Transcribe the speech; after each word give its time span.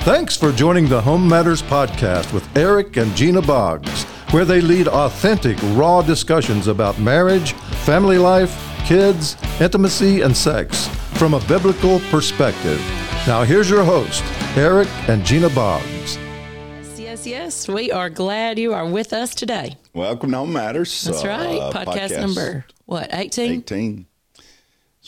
Thanks 0.00 0.36
for 0.36 0.52
joining 0.52 0.88
the 0.88 1.00
Home 1.00 1.28
Matters 1.28 1.60
Podcast 1.62 2.32
with 2.32 2.56
Eric 2.56 2.96
and 2.96 3.14
Gena 3.14 3.42
Boggs, 3.42 4.04
where 4.30 4.44
they 4.44 4.60
lead 4.60 4.88
authentic, 4.88 5.58
raw 5.74 6.00
discussions 6.02 6.66
about 6.66 6.98
marriage, 6.98 7.52
family 7.84 8.16
life, 8.16 8.56
kids, 8.86 9.36
intimacy, 9.60 10.22
and 10.22 10.34
sex 10.34 10.86
from 11.18 11.34
a 11.34 11.40
biblical 11.46 12.00
perspective. 12.10 12.78
Now, 13.26 13.42
here's 13.42 13.68
your 13.68 13.84
host, 13.84 14.22
Eric 14.56 14.88
and 15.08 15.24
Gena 15.26 15.50
Boggs. 15.50 16.16
Yes, 16.16 16.98
yes, 16.98 17.26
yes. 17.26 17.68
We 17.68 17.90
are 17.92 18.08
glad 18.08 18.58
you 18.58 18.72
are 18.72 18.86
with 18.86 19.12
us 19.12 19.34
today. 19.34 19.76
Welcome 19.92 20.30
to 20.30 20.38
Home 20.38 20.52
Matters. 20.52 21.02
That's 21.02 21.24
right. 21.24 21.58
uh, 21.58 21.72
podcast, 21.72 22.18
number, 22.18 22.64
what, 22.86 23.10
18? 23.12 23.52
18. 23.52 24.06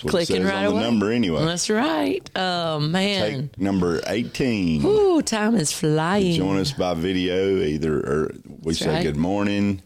That's 0.02 0.10
Clicking 0.10 0.44
right 0.44 0.66
on 0.66 0.72
away. 0.72 0.80
number 0.82 1.10
anyway. 1.12 1.44
That's 1.44 1.68
right. 1.70 2.28
Oh, 2.36 2.80
man. 2.80 3.48
Take 3.50 3.58
number 3.60 4.00
18. 4.06 4.84
Ooh, 4.84 5.22
time 5.22 5.54
is 5.56 5.72
flying. 5.72 6.34
Join 6.34 6.58
us 6.58 6.72
by 6.72 6.94
video. 6.94 7.58
Either 7.58 7.98
or 8.00 8.30
we 8.48 8.72
That's 8.72 8.78
say 8.80 8.88
right. 8.88 9.02
good 9.02 9.16
morning, 9.16 9.82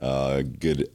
uh, 0.00 0.42
good 0.42 0.88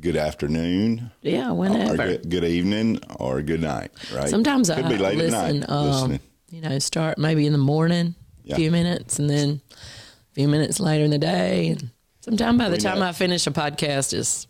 good 0.00 0.16
afternoon, 0.16 1.10
Yeah, 1.20 1.50
or 1.50 1.54
whenever. 1.54 1.96
good, 1.96 2.30
good 2.30 2.44
evening, 2.44 3.00
or 3.18 3.42
good 3.42 3.60
night. 3.60 3.90
Right? 4.14 4.28
Sometimes 4.30 4.70
could 4.70 4.84
I 4.84 4.88
be 4.88 4.96
late 4.96 5.18
listen, 5.18 5.62
at 5.62 5.68
night. 5.68 5.70
um, 5.70 6.20
you 6.50 6.60
know, 6.62 6.78
start 6.78 7.18
maybe 7.18 7.44
in 7.46 7.52
the 7.52 7.58
morning, 7.58 8.14
a 8.44 8.48
Yeah. 8.50 8.56
few 8.56 8.70
minutes, 8.70 9.18
and 9.18 9.28
then 9.28 9.60
a 9.72 10.34
few 10.34 10.48
minutes 10.48 10.80
later 10.80 11.04
in 11.04 11.10
the 11.10 11.18
day. 11.18 11.68
And 11.68 11.90
sometime 12.22 12.56
by 12.56 12.70
the 12.70 12.76
We 12.76 12.80
time 12.82 13.00
know. 13.00 13.06
I 13.08 13.12
finish 13.12 13.46
a 13.46 13.50
podcast, 13.50 14.14
it's 14.18 14.46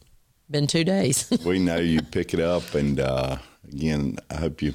been 0.50 0.66
two 0.66 0.84
days. 0.84 1.30
we 1.44 1.58
know 1.58 1.76
you 1.76 2.02
pick 2.02 2.34
it 2.34 2.40
up, 2.40 2.74
and 2.74 3.00
uh, 3.00 3.36
again, 3.72 4.18
I 4.30 4.36
hope 4.36 4.62
you 4.62 4.74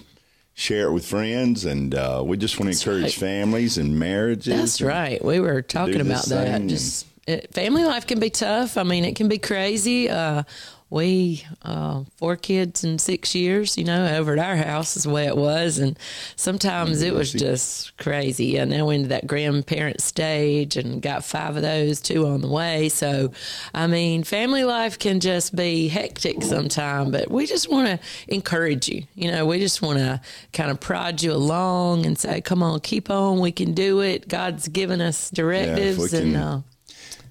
share 0.53 0.87
it 0.87 0.91
with 0.91 1.05
friends. 1.05 1.65
And 1.65 1.93
uh, 1.93 2.23
we 2.25 2.37
just 2.37 2.59
want 2.59 2.73
to 2.73 2.79
encourage 2.79 3.03
right. 3.03 3.13
families 3.13 3.77
and 3.77 3.99
marriages. 3.99 4.57
That's 4.57 4.79
and- 4.79 4.89
right. 4.89 5.23
We 5.23 5.39
were 5.39 5.61
talking 5.61 6.01
about 6.01 6.25
that. 6.25 6.65
Just 6.67 7.07
it, 7.27 7.53
family 7.53 7.85
life 7.85 8.07
can 8.07 8.19
be 8.19 8.29
tough. 8.29 8.77
I 8.77 8.83
mean, 8.83 9.05
it 9.05 9.15
can 9.15 9.27
be 9.27 9.37
crazy. 9.37 10.09
Uh, 10.09 10.43
we 10.89 11.43
uh, 11.63 12.03
four 12.17 12.35
kids 12.35 12.83
in 12.83 12.99
six 12.99 13.33
years. 13.35 13.77
You 13.77 13.83
know, 13.85 14.15
over 14.17 14.33
at 14.33 14.39
our 14.39 14.55
house 14.55 14.95
is 14.95 15.03
the 15.03 15.09
way 15.09 15.25
it 15.25 15.35
was, 15.35 15.79
and 15.79 15.97
sometimes 16.35 17.01
it 17.01 17.13
was 17.13 17.31
just 17.31 17.97
crazy. 17.97 18.57
And 18.57 18.71
then 18.71 18.85
we're 18.85 18.93
into 18.93 19.09
that 19.09 19.27
grandparent 19.27 20.01
stage, 20.01 20.77
and 20.77 21.01
got 21.01 21.23
five 21.25 21.55
of 21.55 21.61
those, 21.63 21.99
two 22.01 22.27
on 22.27 22.41
the 22.41 22.47
way. 22.47 22.89
So, 22.89 23.31
I 23.73 23.87
mean, 23.87 24.23
family 24.23 24.63
life 24.63 24.99
can 24.99 25.19
just 25.19 25.55
be 25.55 25.87
hectic 25.87 26.43
sometimes. 26.43 27.11
But 27.11 27.29
we 27.31 27.45
just 27.45 27.69
want 27.69 27.87
to 27.87 27.99
encourage 28.27 28.87
you. 28.87 29.03
You 29.15 29.31
know, 29.31 29.45
we 29.45 29.59
just 29.59 29.81
want 29.81 29.99
to 29.99 30.21
kind 30.53 30.71
of 30.71 30.79
prod 30.79 31.21
you 31.21 31.33
along 31.33 32.05
and 32.05 32.17
say, 32.17 32.41
"Come 32.41 32.61
on, 32.63 32.79
keep 32.81 33.09
on. 33.09 33.39
We 33.39 33.51
can 33.51 33.73
do 33.73 34.01
it. 34.01 34.27
God's 34.27 34.67
given 34.67 35.01
us 35.01 35.29
directives." 35.31 36.11
can- 36.11 36.21
and 36.27 36.37
uh, 36.37 36.59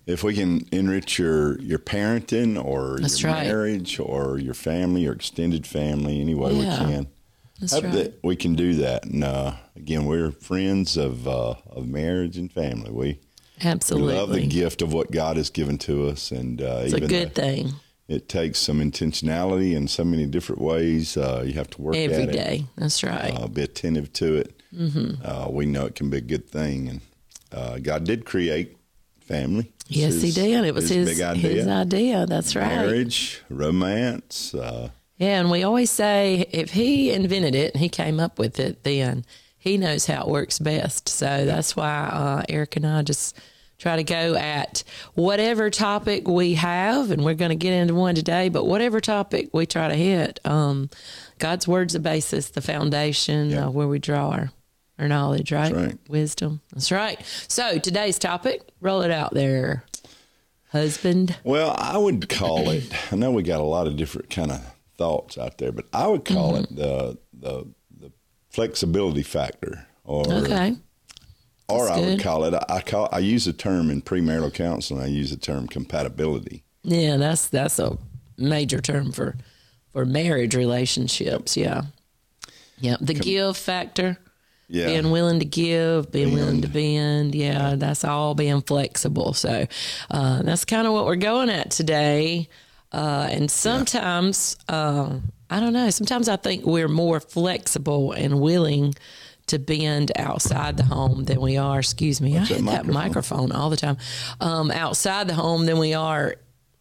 if 0.06 0.22
we 0.22 0.34
can 0.34 0.66
enrich 0.72 1.18
your 1.18 1.58
your 1.60 1.78
parenting 1.78 2.62
or 2.62 2.98
That's 3.00 3.22
your 3.22 3.32
right. 3.32 3.46
marriage 3.46 3.98
or 3.98 4.38
your 4.38 4.54
family 4.54 5.06
or 5.06 5.12
extended 5.12 5.66
family 5.66 6.20
any 6.20 6.34
way 6.34 6.52
Yeah. 6.52 6.86
we 6.86 6.92
can 6.94 7.06
that's 7.60 7.72
hope 7.72 7.84
right. 7.84 7.92
that 7.94 8.18
we 8.22 8.36
can 8.36 8.54
do 8.54 8.74
that 8.74 9.04
and 9.04 9.24
uh, 9.24 9.54
again 9.76 10.04
we're 10.06 10.30
friends 10.32 10.96
of 10.96 11.26
uh, 11.26 11.54
of 11.70 11.86
marriage 11.86 12.36
and 12.36 12.52
family 12.52 12.90
we, 12.90 13.04
we 13.04 13.18
Absolutely, 13.62 14.14
love 14.14 14.30
the 14.30 14.46
gift 14.46 14.82
of 14.82 14.92
what 14.92 15.10
god 15.10 15.36
has 15.36 15.50
given 15.50 15.78
to 15.78 16.08
us 16.08 16.30
and 16.32 16.60
uh, 16.60 16.80
it's 16.82 16.92
a 16.94 17.00
good 17.00 17.34
thing 17.34 17.72
it 18.06 18.28
takes 18.28 18.58
some 18.58 18.80
intentionality 18.80 19.74
in 19.74 19.88
so 19.88 20.04
many 20.04 20.26
different 20.26 20.60
ways 20.60 21.16
uh, 21.16 21.42
you 21.46 21.54
have 21.54 21.70
to 21.70 21.80
work 21.80 21.96
every 21.96 22.26
day. 22.26 22.66
That's 22.76 23.02
right. 23.02 23.32
uh, 23.34 23.46
be 23.48 23.62
attentive 23.62 24.12
to 24.14 24.36
it 24.36 24.60
Mm-hmm. 24.74 25.24
uh, 25.24 25.48
we 25.50 25.66
know 25.66 25.86
it 25.86 25.94
can 25.94 26.10
be 26.10 26.16
a 26.16 26.20
good 26.20 26.50
thing 26.50 26.88
and 26.88 27.00
uh, 27.52 27.78
god 27.78 28.02
did 28.04 28.24
create 28.26 28.76
family 29.20 29.72
Yes, 29.86 30.20
he 30.22 30.30
did. 30.30 30.64
It 30.64 30.74
was 30.74 30.88
his 30.88 31.08
big 31.18 31.20
idea 31.20 31.50
his 31.50 31.66
idea. 31.68 32.26
That's 32.26 32.56
right. 32.56 32.68
marriage, 32.68 33.42
romance. 33.50 34.54
Uh, 34.54 34.88
Yeah, 35.18 35.40
and 35.40 35.50
we 35.50 35.62
always 35.62 35.90
say 35.90 36.46
if 36.50 36.70
he 36.72 37.12
invented 37.12 37.54
it 37.54 37.74
and 37.74 37.80
he 37.82 37.88
came 37.88 38.18
up 38.18 38.38
with 38.38 38.58
it, 38.58 38.82
then 38.82 39.24
he 39.58 39.76
knows 39.78 40.06
how 40.06 40.22
it 40.22 40.28
works 40.28 40.58
best. 40.58 41.08
So 41.08 41.44
that's 41.44 41.76
why 41.76 42.08
uh, 42.12 42.42
Eric 42.48 42.76
and 42.76 42.86
I 42.86 43.02
just 43.02 43.38
try 43.78 43.96
to 43.96 44.04
go 44.04 44.34
at 44.36 44.84
whatever 45.14 45.68
topic 45.68 46.26
we 46.28 46.54
have, 46.54 47.10
and 47.10 47.24
we're 47.24 47.34
going 47.34 47.50
to 47.50 47.54
get 47.56 47.72
into 47.74 47.94
one 47.94 48.14
today. 48.14 48.48
But 48.48 48.64
whatever 48.66 49.00
topic 49.00 49.50
we 49.52 49.66
try 49.66 49.88
to 49.88 49.94
hit, 49.94 50.40
um, 50.44 50.88
God's 51.38 51.68
word's 51.68 51.92
the 51.92 52.00
basis, 52.00 52.48
the 52.50 52.60
foundation 52.62 53.50
Yeah. 53.50 53.66
uh, 53.66 53.70
where 53.70 53.88
we 53.88 53.98
draw 53.98 54.30
our. 54.30 54.50
Our 54.98 55.08
knowledge, 55.08 55.50
right? 55.50 55.74
right. 55.74 55.98
Wisdom. 56.08 56.60
That's 56.72 56.92
right. 56.92 57.20
So 57.48 57.78
today's 57.78 58.18
topic, 58.18 58.62
roll 58.80 59.02
it 59.02 59.10
out 59.10 59.34
there, 59.34 59.84
husband. 60.70 61.36
well, 61.44 61.74
I 61.76 61.98
would 61.98 62.28
call 62.28 62.70
it. 62.70 62.92
I 63.12 63.16
know 63.16 63.32
we 63.32 63.42
got 63.42 63.60
a 63.60 63.64
lot 63.64 63.86
of 63.86 63.96
different 63.96 64.30
kind 64.30 64.52
of 64.52 64.60
thoughts 64.96 65.36
out 65.38 65.58
there, 65.58 65.72
but 65.72 65.86
I 65.92 66.06
would 66.06 66.24
call 66.24 66.52
Mm-hmm. 66.52 66.74
it 66.74 66.76
the 66.76 67.18
the 67.32 67.66
the 67.98 68.12
flexibility 68.50 69.22
factor, 69.24 69.86
or 70.04 70.20
Okay. 70.32 70.76
or 71.68 71.86
That's 71.88 71.98
I 71.98 72.00
would 72.00 72.20
call 72.22 72.44
it. 72.44 72.54
I 72.68 72.80
call 72.80 73.08
I 73.10 73.18
use 73.18 73.46
the 73.46 73.52
term 73.52 73.90
in 73.90 74.00
premarital 74.02 74.54
counseling. 74.54 75.02
I 75.02 75.06
use 75.06 75.30
the 75.30 75.36
term 75.36 75.66
compatibility. 75.66 76.62
Yeah, 76.84 77.16
that's 77.16 77.48
that's 77.48 77.78
a 77.80 77.98
major 78.38 78.80
term 78.80 79.10
for 79.10 79.36
for 79.92 80.04
marriage 80.04 80.54
relationships. 80.54 81.56
Yeah, 81.56 81.82
yeah. 82.78 82.96
The 83.00 83.14
give 83.14 83.56
factor, 83.56 84.18
Yeah, 84.68 84.86
being 84.86 85.10
willing 85.10 85.40
to 85.40 85.44
give, 85.44 86.10
being 86.10 86.32
willing 86.32 86.62
to 86.62 86.68
bend. 86.68 87.34
Yeah, 87.34 87.74
that's 87.76 88.04
all 88.04 88.34
being 88.34 88.62
flexible. 88.62 89.34
So 89.34 89.66
uh, 90.10 90.42
that's 90.42 90.64
kind 90.64 90.86
of 90.86 90.92
what 90.92 91.04
we're 91.04 91.16
going 91.16 91.50
at 91.50 91.70
today. 91.70 92.48
Uh, 92.92 93.28
and 93.30 93.50
sometimes 93.50 94.56
uh, 94.68 95.18
I 95.50 95.60
don't 95.60 95.72
know. 95.72 95.90
Sometimes 95.90 96.28
I 96.28 96.36
think 96.36 96.64
we're 96.64 96.88
more 96.88 97.20
flexible 97.20 98.12
and 98.12 98.40
willing 98.40 98.94
to 99.46 99.58
bend 99.58 100.10
outside 100.16 100.76
the 100.76 100.84
home 100.84 101.24
than 101.24 101.40
we 101.40 101.56
are. 101.58 101.80
Excuse 101.80 102.20
me, 102.20 102.36
I 102.36 102.40
that 102.40 102.48
hit 102.48 102.56
that 102.64 102.86
microphone? 102.86 102.94
microphone 102.94 103.52
all 103.52 103.70
the 103.70 103.76
time. 103.76 103.98
Um, 104.40 104.70
outside 104.70 105.28
the 105.28 105.34
home 105.34 105.66
than 105.66 105.78
we 105.78 105.92
are 105.94 106.36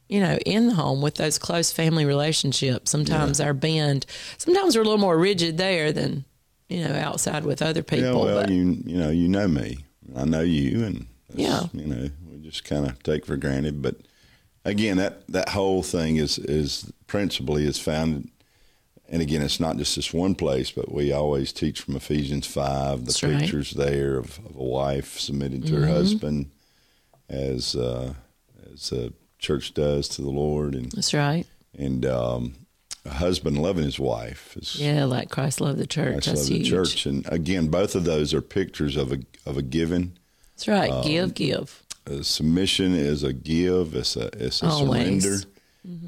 you 0.09 0.19
know, 0.19 0.37
in 0.45 0.67
the 0.67 0.75
home 0.75 1.01
with 1.01 1.15
those 1.15 1.39
close 1.39 1.71
family 1.71 2.05
relationships. 2.05 2.91
Sometimes 2.91 3.39
our 3.39 3.53
bend, 3.53 4.05
sometimes 4.37 4.75
we're 4.75 4.81
a 4.81 4.85
little 4.85 4.99
more 4.99 5.17
rigid 5.17 5.57
there 5.57 5.91
than, 5.91 6.25
you 6.69 6.83
know, 6.87 6.95
outside 6.95 7.45
with 7.45 7.61
other 7.61 7.83
people. 7.83 8.05
yeah. 8.05 8.13
Well, 8.13 8.41
but 8.41 8.49
you 8.49 8.77
you 8.85 8.97
know 8.97 9.09
you 9.09 9.27
know 9.27 9.47
me. 9.47 9.77
I 10.15 10.25
know 10.25 10.41
you, 10.41 10.83
and 10.85 11.05
Yeah. 11.33 11.63
you 11.73 11.85
know 11.87 12.09
we 12.29 12.37
just 12.41 12.63
kind 12.65 12.85
of 12.85 13.01
take 13.03 13.25
for 13.25 13.37
granted. 13.37 13.81
But 13.81 13.95
again, 14.65 14.97
that 14.97 15.27
that 15.27 15.49
whole 15.49 15.83
thing 15.83 16.17
is 16.17 16.37
is 16.39 16.91
principally 17.07 17.65
is 17.65 17.79
found. 17.79 18.29
And 19.09 19.21
again, 19.21 19.43
it's 19.43 19.59
not 19.59 19.77
just 19.77 19.95
this 19.95 20.11
one 20.13 20.33
place, 20.33 20.71
but 20.71 20.91
we 20.91 21.11
always 21.11 21.51
teach 21.53 21.81
from 21.81 21.95
Ephesians 21.95 22.47
five. 22.47 22.99
The 22.99 23.05
That's 23.05 23.21
right. 23.23 23.39
pictures 23.41 23.71
there 23.71 24.17
of, 24.17 24.39
of 24.45 24.55
a 24.55 24.63
wife 24.63 25.19
submitting 25.19 25.61
to 25.63 25.75
her 25.75 25.81
Mm-hmm. 25.81 25.93
husband, 25.93 26.51
as 27.29 27.75
uh, 27.75 28.13
as 28.73 28.91
a 28.91 29.11
church 29.37 29.73
does 29.73 30.07
to 30.09 30.21
the 30.21 30.29
Lord, 30.31 30.73
and 30.73 30.91
that's 30.93 31.13
right. 31.13 31.45
and 31.77 32.05
um, 32.05 32.53
a 33.05 33.11
husband 33.11 33.61
loving 33.61 33.83
his 33.83 33.99
wife 33.99 34.55
is 34.57 34.79
Yeah, 34.79 35.05
like 35.05 35.29
Christ 35.29 35.59
loved 35.59 35.79
the 35.79 35.87
church. 35.87 36.13
Christ 36.13 36.27
that's 36.27 36.49
love 36.49 36.59
the 36.59 36.63
church. 36.63 37.05
And 37.05 37.25
again, 37.31 37.67
both 37.67 37.95
of 37.95 38.05
those 38.05 38.33
are 38.33 38.41
pictures 38.41 38.95
of 38.95 39.11
a 39.11 39.19
of 39.45 39.57
a 39.57 39.61
giving. 39.61 40.13
That's 40.55 40.67
right. 40.67 40.91
Um, 40.91 41.03
give, 41.03 41.33
give. 41.33 41.83
Submission 42.21 42.93
is 42.93 43.23
a 43.23 43.33
give. 43.33 43.95
It's 43.95 44.15
a 44.15 44.27
it's 44.33 44.61
a 44.61 44.67
Always. 44.67 45.23
surrender. 45.23 45.47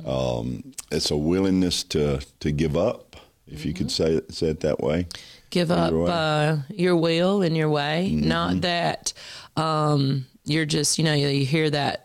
Um, 0.06 0.74
it's 0.92 1.12
a 1.12 1.18
willingness 1.18 1.84
to 1.84 2.22
to 2.40 2.52
give 2.52 2.78
up, 2.78 3.18
if 3.48 3.66
you 3.66 3.74
could 3.74 3.92
say 3.92 4.14
it, 4.14 4.34
say 4.34 4.48
it 4.48 4.62
that 4.62 4.80
way. 4.80 5.08
Give 5.50 5.72
up 5.72 5.94
uh, 5.94 6.58
your 6.70 6.96
will 6.96 7.42
and 7.42 7.56
your 7.56 7.70
way. 7.70 8.10
Mm-hmm. 8.12 8.28
Not 8.28 8.62
that 8.62 9.14
um, 9.56 10.26
you're 10.44 10.66
just, 10.66 10.98
you 10.98 11.04
know, 11.04 11.14
you 11.14 11.46
hear 11.46 11.70
that 11.70 12.05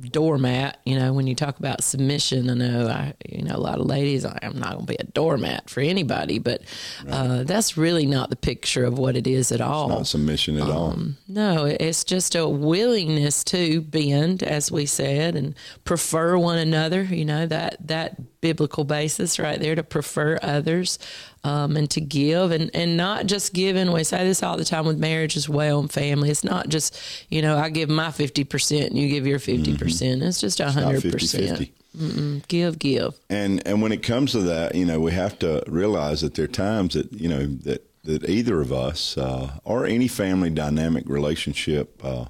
doormat, 0.00 0.78
you 0.84 0.98
know, 0.98 1.12
when 1.12 1.26
you 1.26 1.34
talk 1.34 1.58
about 1.58 1.82
submission, 1.82 2.50
I 2.50 2.54
know 2.54 2.88
I, 2.88 3.14
you 3.28 3.42
know, 3.42 3.54
a 3.54 3.58
lot 3.58 3.78
of 3.80 3.86
ladies, 3.86 4.24
I'm 4.24 4.58
not 4.58 4.72
going 4.74 4.86
to 4.86 4.92
be 4.92 4.96
a 4.98 5.04
doormat 5.04 5.70
for 5.70 5.80
anybody, 5.80 6.38
but 6.38 6.62
uh, 7.08 7.44
that's 7.44 7.76
really 7.76 8.06
not 8.06 8.30
the 8.30 8.36
picture 8.36 8.84
of 8.84 8.98
what 8.98 9.16
it 9.16 9.26
is 9.26 9.52
at 9.52 9.60
all. 9.60 9.88
Not 9.88 10.06
submission 10.06 10.56
at 10.58 10.68
all. 10.68 10.90
Um, 10.90 11.16
No, 11.28 11.64
it's 11.64 12.04
just 12.04 12.34
a 12.34 12.48
willingness 12.48 13.44
to 13.44 13.80
bend, 13.82 14.42
as 14.42 14.70
we 14.70 14.86
said, 14.86 15.36
and 15.36 15.54
prefer 15.84 16.36
one 16.38 16.58
another. 16.58 17.02
You 17.04 17.24
know 17.24 17.46
that 17.46 17.76
that 17.86 18.33
biblical 18.44 18.84
basis 18.84 19.38
right 19.38 19.58
there 19.58 19.74
to 19.74 19.82
prefer 19.82 20.38
others 20.42 20.98
um, 21.44 21.76
and 21.76 21.90
to 21.90 22.00
give, 22.00 22.50
and 22.50 22.70
and 22.74 22.96
not 22.96 23.26
just 23.26 23.52
give 23.54 23.64
giving. 23.64 23.92
We 23.92 24.04
say 24.04 24.24
this 24.24 24.42
all 24.42 24.56
the 24.56 24.64
time 24.64 24.84
with 24.84 24.98
marriage 24.98 25.36
as 25.36 25.48
well 25.48 25.80
and 25.80 25.90
family. 25.90 26.28
It's 26.30 26.44
not 26.44 26.68
just 26.68 26.98
you 27.30 27.40
know 27.40 27.56
I 27.56 27.70
give 27.70 27.88
my 27.88 28.10
fifty 28.10 28.44
percent 28.44 28.90
and 28.90 28.98
you 28.98 29.08
give 29.08 29.26
your 29.26 29.38
fifty 29.38 29.76
percent. 29.76 30.22
It's 30.22 30.40
just 30.40 30.60
a 30.60 30.64
Not 30.64 30.74
hundred 30.74 31.02
50 31.02 31.10
percent. 31.10 31.58
50. 31.58 32.42
Give, 32.48 32.78
give. 32.78 33.14
And 33.30 33.66
and 33.66 33.80
when 33.80 33.92
it 33.92 34.02
comes 34.02 34.32
to 34.32 34.40
that, 34.40 34.74
you 34.74 34.84
know, 34.84 35.00
we 35.00 35.12
have 35.12 35.38
to 35.38 35.62
realize 35.66 36.20
that 36.20 36.34
there 36.34 36.44
are 36.44 36.48
times 36.48 36.94
that 36.94 37.12
you 37.12 37.28
know 37.28 37.46
that 37.46 37.88
that 38.04 38.28
either 38.28 38.60
of 38.60 38.72
us 38.72 39.16
uh, 39.16 39.58
or 39.64 39.86
any 39.86 40.08
family 40.08 40.50
dynamic 40.50 41.04
relationship, 41.08 42.04
uh, 42.04 42.26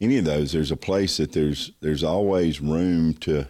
any 0.00 0.18
of 0.18 0.24
those, 0.24 0.52
there's 0.52 0.72
a 0.72 0.76
place 0.76 1.18
that 1.18 1.32
there's 1.32 1.72
there's 1.80 2.02
always 2.02 2.60
room 2.60 3.14
to 3.14 3.46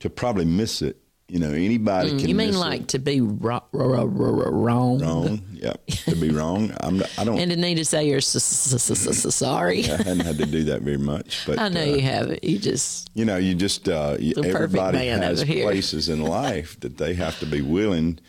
to 0.00 0.10
probably 0.10 0.44
miss 0.44 0.82
it. 0.82 0.96
You 1.28 1.40
know, 1.40 1.50
anybody 1.50 2.10
can. 2.10 2.18
Mm, 2.20 2.28
you 2.28 2.34
mean 2.36 2.54
like 2.56 2.82
it. 2.82 2.88
to 2.88 3.00
be 3.00 3.20
ro- 3.20 3.64
ro- 3.72 4.04
ro- 4.04 4.30
ro- 4.30 4.50
wrong? 4.50 5.00
wrong? 5.00 5.40
Yeah, 5.52 5.72
to 5.88 6.14
be 6.14 6.30
wrong. 6.30 6.72
I'm. 6.78 6.98
not- 6.98 7.10
I 7.18 7.24
don't. 7.24 7.36
And 7.40 7.50
to 7.50 7.56
need 7.56 7.74
to 7.76 7.84
say 7.84 8.06
you're 8.08 8.18
s- 8.18 8.36
s- 8.36 8.72
s- 8.72 8.90
s- 8.90 9.26
s- 9.26 9.34
sorry. 9.34 9.82
I 9.90 9.96
hadn't 9.96 10.20
had 10.20 10.38
to 10.38 10.46
do 10.46 10.62
that 10.64 10.82
very 10.82 10.98
much, 10.98 11.42
but 11.46 11.58
I 11.58 11.68
know 11.68 11.80
uh, 11.80 11.84
you 11.84 12.00
haven't. 12.00 12.44
You 12.44 12.60
just 12.60 13.10
you 13.14 13.24
know, 13.24 13.38
you 13.38 13.56
just 13.56 13.88
uh, 13.88 14.16
you, 14.20 14.34
The 14.34 14.42
perfect 14.42 14.76
everybody 14.76 15.06
has 15.08 15.42
places 15.42 16.08
in 16.08 16.22
life 16.42 16.78
that 16.80 16.96
they 16.96 17.14
have 17.14 17.36
to 17.40 17.46
be 17.46 17.60
willing 17.60 18.20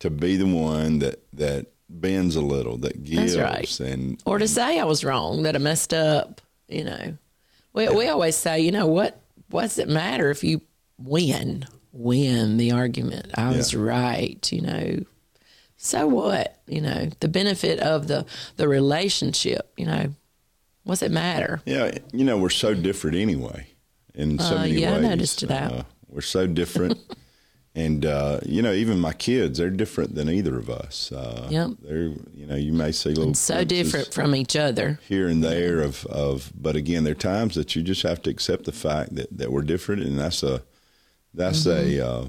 to 0.00 0.10
be 0.10 0.36
the 0.36 0.46
one 0.46 0.98
that 0.98 1.22
that 1.34 1.66
bends 1.88 2.34
a 2.34 2.40
little, 2.40 2.78
that 2.78 3.04
gives, 3.04 3.38
right. 3.38 3.78
and 3.78 4.20
or 4.26 4.38
to 4.38 4.48
say 4.48 4.80
I 4.80 4.84
was 4.84 5.04
wrong, 5.04 5.44
that 5.44 5.54
I 5.54 5.58
messed 5.60 5.94
up. 5.94 6.40
You 6.68 6.82
know, 6.82 7.16
we 7.74 7.88
we 7.90 8.08
always 8.08 8.34
say, 8.34 8.58
you 8.58 8.72
know 8.72 8.86
what? 8.88 9.20
What's 9.50 9.78
it 9.78 9.88
matter 9.88 10.30
if 10.32 10.42
you 10.42 10.62
win? 10.98 11.64
Win 11.96 12.56
the 12.56 12.72
argument. 12.72 13.30
I 13.36 13.50
was 13.56 13.74
right. 13.74 14.50
You 14.52 14.60
know. 14.62 15.04
So 15.76 16.06
what? 16.08 16.60
You 16.66 16.80
know, 16.80 17.08
the 17.20 17.28
benefit 17.28 17.78
of 17.78 18.08
the 18.08 18.26
the 18.56 18.66
relationship. 18.68 19.72
You 19.76 19.86
know, 19.86 20.14
what's 20.82 21.02
it 21.02 21.12
matter? 21.12 21.62
yeah, 21.66 21.96
you 22.12 22.24
know, 22.24 22.36
we're 22.36 22.50
so 22.50 22.74
different 22.74 23.16
anyway. 23.16 23.68
In 24.14 24.38
so 24.38 24.56
Uh, 24.56 24.60
many 24.60 24.80
yeah, 24.80 24.94
I 24.96 25.00
noticed 25.00 25.46
that. 25.46 25.72
Uh, 25.72 25.82
we're 26.08 26.20
so 26.20 26.46
different, 26.46 26.98
and 27.74 28.04
uh, 28.06 28.40
you 28.46 28.62
know, 28.62 28.72
even 28.72 28.98
my 29.00 29.12
kids, 29.12 29.58
they're 29.58 29.70
different 29.70 30.14
than 30.14 30.28
either 30.28 30.56
of 30.58 30.70
us. 30.70 31.12
Uh, 31.12 31.48
Yep. 31.50 31.70
They're, 31.82 32.12
you 32.34 32.46
know, 32.46 32.54
you 32.56 32.72
may 32.72 32.90
see 32.92 33.10
little 33.10 33.34
So 33.34 33.62
different 33.64 34.12
from 34.14 34.34
each 34.34 34.54
other. 34.56 34.98
here 35.08 35.26
and 35.28 35.42
there 35.44 35.80
of, 35.80 36.06
of 36.06 36.52
but 36.60 36.74
again 36.76 37.04
there 37.04 37.12
are 37.12 37.14
times 37.16 37.54
that 37.56 37.74
you 37.76 37.82
just 37.82 38.02
have 38.02 38.20
to 38.22 38.30
accept 38.30 38.64
the 38.64 38.72
fact 38.72 39.14
that, 39.16 39.36
that 39.36 39.50
we're 39.52 39.62
different 39.62 40.02
and 40.02 40.18
that's 40.18 40.42
a 40.44 40.62
that's 41.34 41.64
Mm-hmm. 41.66 42.00
a 42.00 42.06
uh, 42.06 42.28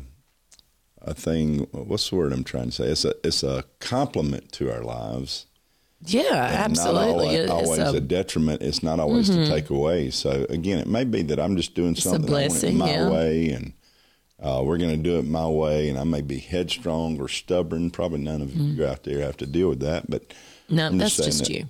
a 1.01 1.13
thing 1.13 1.59
what's 1.71 2.09
the 2.09 2.15
word 2.15 2.33
I'm 2.33 2.43
trying 2.43 2.65
to 2.65 2.71
say 2.71 2.85
it's 2.85 3.05
a 3.05 3.13
it's 3.23 3.43
a 3.43 3.63
compliment 3.79 4.51
to 4.53 4.71
our 4.73 4.81
lives 4.81 5.45
Yeah, 6.01 6.45
and 6.47 6.55
absolutely. 6.71 7.25
not 7.27 7.33
It's 7.35 7.51
always, 7.51 7.79
always 7.79 7.93
a- 7.93 7.97
a, 7.97 8.01
detriment 8.01 8.61
it's 8.63 8.81
not 8.81 8.99
always 8.99 9.29
to 9.29 9.47
take 9.47 9.69
away 9.69 10.09
so 10.09 10.45
again 10.49 10.79
it 10.79 10.87
may 10.87 11.03
be 11.03 11.21
that 11.23 11.39
I'm 11.39 11.57
just 11.57 11.75
doing 11.75 11.95
something 11.95 12.27
I 12.29 12.31
want 12.31 12.43
it 12.45 12.49
blessing, 12.49 12.77
my 12.77 12.89
yeah. 12.89 13.09
way 13.09 13.49
and 13.49 13.73
uh, 14.41 14.61
we're 14.65 14.77
going 14.79 14.91
to 14.97 15.01
do 15.09 15.17
it 15.19 15.25
my 15.25 15.47
way 15.47 15.89
and 15.89 15.97
I 15.99 16.03
may 16.03 16.21
be 16.21 16.39
headstrong 16.39 17.19
or 17.21 17.27
stubborn 17.27 17.91
probably 17.91 18.19
none 18.19 18.41
of 18.41 18.49
Mm-hmm. 18.49 18.79
you 18.81 18.85
out 18.87 19.03
there 19.03 19.21
have 19.21 19.37
to 19.37 19.45
deal 19.45 19.69
with 19.69 19.81
that 19.81 20.09
but 20.09 20.33
no, 20.69 20.87
I'm 20.87 20.97
that's 20.97 21.17
just 21.17 21.17
saying 21.17 21.29
just 21.31 21.43
that- 21.45 21.53
you. 21.53 21.65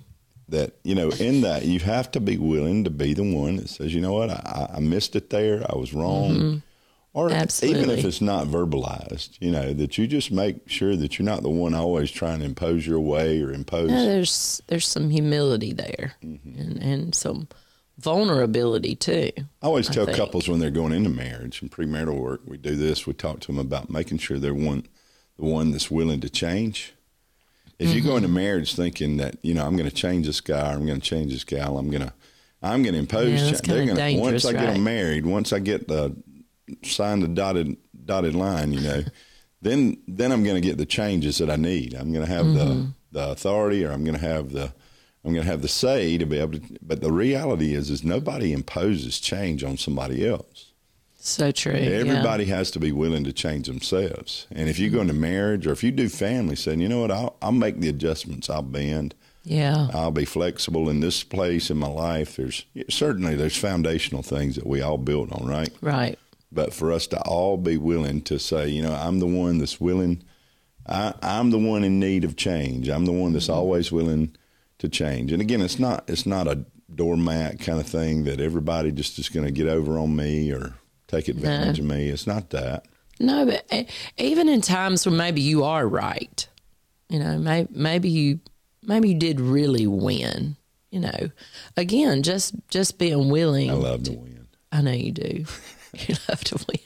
that 0.48 0.72
you 0.82 0.94
know 0.94 1.10
in 1.10 1.42
that 1.42 1.66
you 1.66 1.80
have 1.80 2.10
to 2.12 2.20
be 2.20 2.38
willing 2.38 2.84
to 2.84 2.90
be 2.90 3.12
the 3.12 3.22
one 3.34 3.56
that 3.56 3.68
says 3.68 3.92
you 3.94 4.00
know 4.00 4.14
what 4.14 4.30
i, 4.30 4.70
I 4.76 4.80
missed 4.80 5.14
it 5.14 5.28
there 5.28 5.62
i 5.70 5.76
was 5.76 5.92
wrong 5.92 6.62
or 7.16 7.28
even 7.30 7.38
Mm-hmm. 7.48 7.90
If 7.98 8.04
it's 8.04 8.20
not 8.20 8.46
verbalized 8.46 9.30
you 9.40 9.50
know 9.50 9.72
that 9.72 9.96
you 9.96 10.06
just 10.06 10.30
make 10.30 10.68
sure 10.68 10.94
that 10.96 11.18
you're 11.18 11.24
not 11.32 11.42
the 11.42 11.48
one 11.64 11.74
always 11.74 12.10
trying 12.10 12.40
to 12.40 12.44
impose 12.44 12.86
your 12.86 13.00
way 13.00 13.40
or 13.42 13.52
impose 13.52 13.90
No, 13.90 14.04
there's 14.04 14.60
there's 14.68 14.86
some 14.86 15.08
humility 15.10 15.72
there, 15.72 16.14
Mm-hmm. 16.22 16.60
and 16.60 16.82
and 16.82 17.14
some 17.14 17.48
vulnerability 17.98 18.94
too. 18.94 19.30
i 19.62 19.66
always 19.66 19.88
tell 19.88 20.04
think. 20.04 20.18
couples 20.18 20.48
when 20.48 20.60
they're 20.60 20.70
going 20.70 20.92
into 20.92 21.08
marriage 21.08 21.62
and 21.62 21.70
premarital 21.70 22.18
work 22.20 22.40
we 22.46 22.56
do 22.58 22.76
this 22.76 23.06
we 23.06 23.12
talk 23.14 23.40
to 23.40 23.46
them 23.48 23.58
about 23.58 23.88
making 23.90 24.18
sure 24.18 24.38
they're 24.38 24.52
one 24.54 24.86
the 25.38 25.44
one 25.46 25.70
that's 25.72 25.90
willing 25.90 26.20
to 26.20 26.28
change 26.28 26.92
if 27.78 27.88
you 27.94 28.00
Mm-hmm. 28.00 28.08
go 28.10 28.16
into 28.16 28.28
marriage 28.28 28.74
thinking 28.74 29.16
that 29.16 29.36
you 29.42 29.54
know 29.54 29.64
i'm 29.66 29.76
going 29.76 29.88
to 29.88 29.94
change 29.94 30.26
this 30.26 30.42
guy 30.42 30.72
or 30.72 30.76
i'm 30.76 30.86
going 30.86 31.00
to 31.00 31.06
change 31.08 31.32
this 31.32 31.44
gal 31.44 31.78
i'm 31.78 31.88
going 31.90 32.02
to 32.02 32.12
i'm 32.62 32.82
going 32.82 32.92
to 32.92 32.98
impose 33.00 33.40
Yeah. 33.40 33.58
They're 33.64 33.86
gonna- 33.86 34.18
once 34.20 34.42
dangerous, 34.42 34.44
i 34.44 34.52
get 34.52 34.74
them 34.74 34.84
married 34.84 35.24
once 35.24 35.52
i 35.54 35.58
get 35.58 35.88
the 35.88 36.14
sign 36.82 37.20
the 37.20 37.28
dotted 37.28 37.76
dotted 38.04 38.34
line 38.34 38.72
you 38.72 38.80
know 38.80 39.02
then 39.62 39.96
then 40.08 40.32
i'm 40.32 40.42
going 40.44 40.60
to 40.60 40.66
get 40.66 40.78
the 40.78 40.86
changes 40.86 41.38
that 41.38 41.50
i 41.50 41.56
need 41.56 41.94
i'm 41.94 42.12
going 42.12 42.24
to 42.24 42.30
have 42.32 42.46
Mm-hmm. 42.46 42.56
the 42.58 42.92
the 43.12 43.28
authority 43.30 43.84
or 43.84 43.92
i'm 43.92 44.04
going 44.04 44.18
to 44.18 44.26
have 44.26 44.50
the 44.52 44.72
i'm 45.24 45.32
going 45.32 45.44
to 45.44 45.50
have 45.50 45.62
the 45.62 45.68
say 45.68 46.18
to 46.18 46.26
be 46.26 46.38
able 46.38 46.58
to 46.58 46.60
but 46.82 47.00
the 47.00 47.12
reality 47.12 47.74
is 47.74 47.88
is 47.90 48.04
nobody 48.04 48.52
imposes 48.52 49.18
change 49.18 49.62
on 49.64 49.76
somebody 49.78 50.26
else 50.26 50.72
So 51.18 51.50
true. 51.50 51.72
yeah. 51.72 51.98
Everybody 52.04 52.44
has 52.46 52.70
to 52.72 52.78
be 52.78 52.92
willing 52.92 53.24
to 53.24 53.32
change 53.32 53.66
themselves. 53.66 54.46
And 54.54 54.68
if 54.68 54.78
you 54.78 54.90
go 54.90 55.00
into 55.00 55.14
marriage 55.14 55.66
or 55.66 55.72
if 55.72 55.82
you 55.82 55.90
do 55.90 56.08
family, 56.08 56.54
saying, 56.54 56.80
you 56.80 56.88
know 56.88 57.00
what, 57.00 57.10
I'll, 57.10 57.34
I'll 57.42 57.50
make 57.66 57.80
the 57.80 57.88
adjustments. 57.88 58.48
I'll 58.48 58.62
bend. 58.62 59.14
Yeah. 59.42 59.88
I'll 59.92 60.12
be 60.12 60.24
flexible 60.24 60.88
in 60.88 61.00
this 61.00 61.24
place 61.24 61.68
in 61.70 61.78
my 61.78 61.88
life. 61.88 62.36
There's 62.36 62.64
certainly 62.88 63.34
there's 63.34 63.56
foundational 63.56 64.22
things 64.22 64.54
that 64.54 64.66
we 64.66 64.80
all 64.82 64.98
build 64.98 65.32
on, 65.32 65.46
right? 65.48 65.70
Right. 65.80 66.16
But 66.56 66.72
for 66.72 66.90
us 66.90 67.06
to 67.08 67.20
all 67.20 67.58
be 67.58 67.76
willing 67.76 68.22
to 68.22 68.38
say, 68.38 68.68
you 68.68 68.82
know, 68.82 68.94
I'm 68.94 69.20
the 69.20 69.26
one 69.26 69.58
that's 69.58 69.78
willing. 69.78 70.24
I, 70.88 71.12
I'm 71.20 71.50
the 71.50 71.58
one 71.58 71.84
in 71.84 72.00
need 72.00 72.24
of 72.24 72.34
change. 72.34 72.88
I'm 72.88 73.04
the 73.04 73.12
one 73.12 73.34
that's 73.34 73.46
mm-hmm. 73.46 73.58
always 73.58 73.92
willing 73.92 74.34
to 74.78 74.88
change. 74.88 75.32
And 75.32 75.42
again, 75.42 75.60
it's 75.60 75.78
not 75.78 76.08
it's 76.08 76.26
not 76.26 76.48
a 76.48 76.64
doormat 76.92 77.60
kind 77.60 77.78
of 77.78 77.86
thing 77.86 78.24
that 78.24 78.40
everybody 78.40 78.90
just 78.90 79.18
is 79.18 79.28
going 79.28 79.44
to 79.44 79.52
get 79.52 79.68
over 79.68 79.98
on 79.98 80.16
me 80.16 80.50
or 80.50 80.74
take 81.08 81.28
advantage 81.28 81.78
of 81.78 81.84
me. 81.84 82.08
It's 82.08 82.26
not 82.26 82.50
that. 82.50 82.86
No, 83.20 83.46
but 83.46 83.66
e- 83.72 83.86
even 84.16 84.48
in 84.48 84.62
times 84.62 85.06
when 85.06 85.16
maybe 85.16 85.42
you 85.42 85.62
are 85.62 85.86
right, 85.86 86.48
you 87.08 87.18
know, 87.18 87.38
maybe 87.38 87.68
maybe 87.70 88.08
you 88.08 88.40
maybe 88.82 89.10
you 89.10 89.14
did 89.14 89.40
really 89.40 89.86
win. 89.86 90.56
You 90.90 91.00
know, 91.00 91.30
again, 91.76 92.22
just 92.22 92.54
just 92.70 92.98
being 92.98 93.28
willing. 93.28 93.70
I 93.70 93.74
love 93.74 94.04
to 94.04 94.12
win. 94.12 94.46
I 94.72 94.80
know 94.80 94.92
you 94.92 95.12
do. 95.12 95.44
you 96.08 96.14
love 96.28 96.42
to 96.44 96.64
win. 96.68 96.78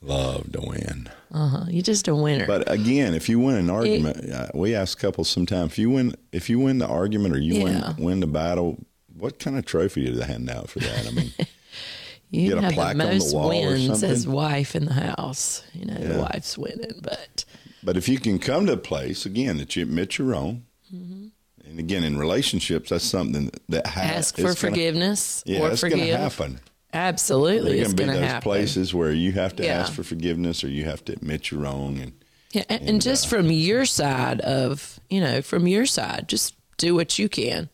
Love 0.00 0.52
to 0.52 0.60
win. 0.60 1.08
Uh-huh. 1.32 1.64
You're 1.68 1.82
just 1.82 2.08
a 2.08 2.14
winner. 2.14 2.46
But 2.46 2.70
again, 2.70 3.14
if 3.14 3.28
you 3.28 3.38
win 3.40 3.56
an 3.56 3.68
argument, 3.70 4.30
uh, 4.32 4.48
we 4.54 4.74
ask 4.74 4.98
couples 4.98 5.28
sometimes 5.28 5.72
if 5.72 5.78
you 5.78 5.90
win 5.90 6.14
if 6.32 6.48
you 6.48 6.58
win 6.60 6.78
the 6.78 6.86
argument 6.86 7.34
or 7.34 7.38
you 7.38 7.54
Yeah. 7.54 7.64
win 7.94 8.04
win 8.04 8.20
the 8.20 8.26
battle, 8.26 8.78
what 9.16 9.38
kind 9.38 9.58
of 9.58 9.64
trophy 9.66 10.04
do 10.06 10.12
they 10.14 10.24
hand 10.24 10.48
out 10.48 10.70
for 10.70 10.78
that? 10.78 11.06
I 11.06 11.10
mean, 11.10 11.32
you 12.30 12.48
get 12.50 12.58
a 12.58 12.62
have 12.62 12.72
plaque 12.74 12.96
the 12.96 13.08
on 13.08 13.18
the 13.18 13.48
wins 13.48 14.02
as 14.04 14.26
wife 14.26 14.76
in 14.76 14.84
the 14.86 14.94
house. 14.94 15.62
You 15.74 15.86
know, 15.86 15.94
the 15.98 16.20
wife's 16.20 16.56
winning, 16.56 17.00
but 17.02 17.44
but 17.82 17.96
if 17.96 18.08
you 18.08 18.18
can 18.20 18.38
come 18.38 18.66
to 18.66 18.72
a 18.74 18.76
place 18.78 19.26
again 19.26 19.56
that 19.58 19.74
you 19.76 19.82
admit 19.82 20.16
you're 20.18 20.28
wrong, 20.28 20.62
and 20.90 21.78
again 21.78 22.04
in 22.04 22.16
relationships, 22.18 22.90
that's 22.90 23.04
something 23.04 23.46
that, 23.46 23.60
that 23.68 23.86
ha- 23.88 24.00
ask 24.00 24.36
for 24.36 24.42
gonna- 24.42 24.54
forgiveness 24.54 25.42
Yeah, 25.44 25.60
or 25.60 25.70
it's 25.72 25.82
going 25.82 25.98
to 25.98 26.16
happen. 26.16 26.60
Absolutely, 26.92 27.76
There's 27.76 27.88
it's 27.88 27.94
going 27.94 28.08
to 28.08 28.12
going 28.14 28.16
be 28.16 28.20
those 28.22 28.32
happen. 28.32 28.42
places 28.42 28.94
where 28.94 29.12
you 29.12 29.32
have 29.32 29.54
to 29.56 29.64
Yeah. 29.64 29.80
ask 29.80 29.92
for 29.92 30.02
forgiveness 30.02 30.64
or 30.64 30.68
you 30.68 30.84
have 30.84 31.04
to 31.06 31.12
admit 31.12 31.50
you're 31.50 31.60
wrong. 31.60 31.98
And 31.98 32.12
Yeah, 32.52 32.64
and, 32.68 32.88
and 32.88 33.02
just 33.02 33.28
from 33.28 33.50
your 33.50 33.84
side 33.84 34.40
of, 34.40 34.98
you 35.10 35.20
know, 35.20 35.42
from 35.42 35.66
your 35.66 35.84
side, 35.84 36.28
just 36.28 36.54
do 36.78 36.94
what 36.94 37.18
you 37.18 37.28
can 37.28 37.68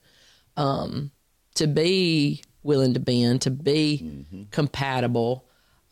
um, 0.57 1.13
to 1.55 1.67
be 1.69 2.43
willing 2.65 2.95
to 2.95 3.01
bend, 3.01 3.43
to 3.43 3.51
be 3.51 4.01
Mm-hmm. 4.03 4.43
compatible. 4.51 5.45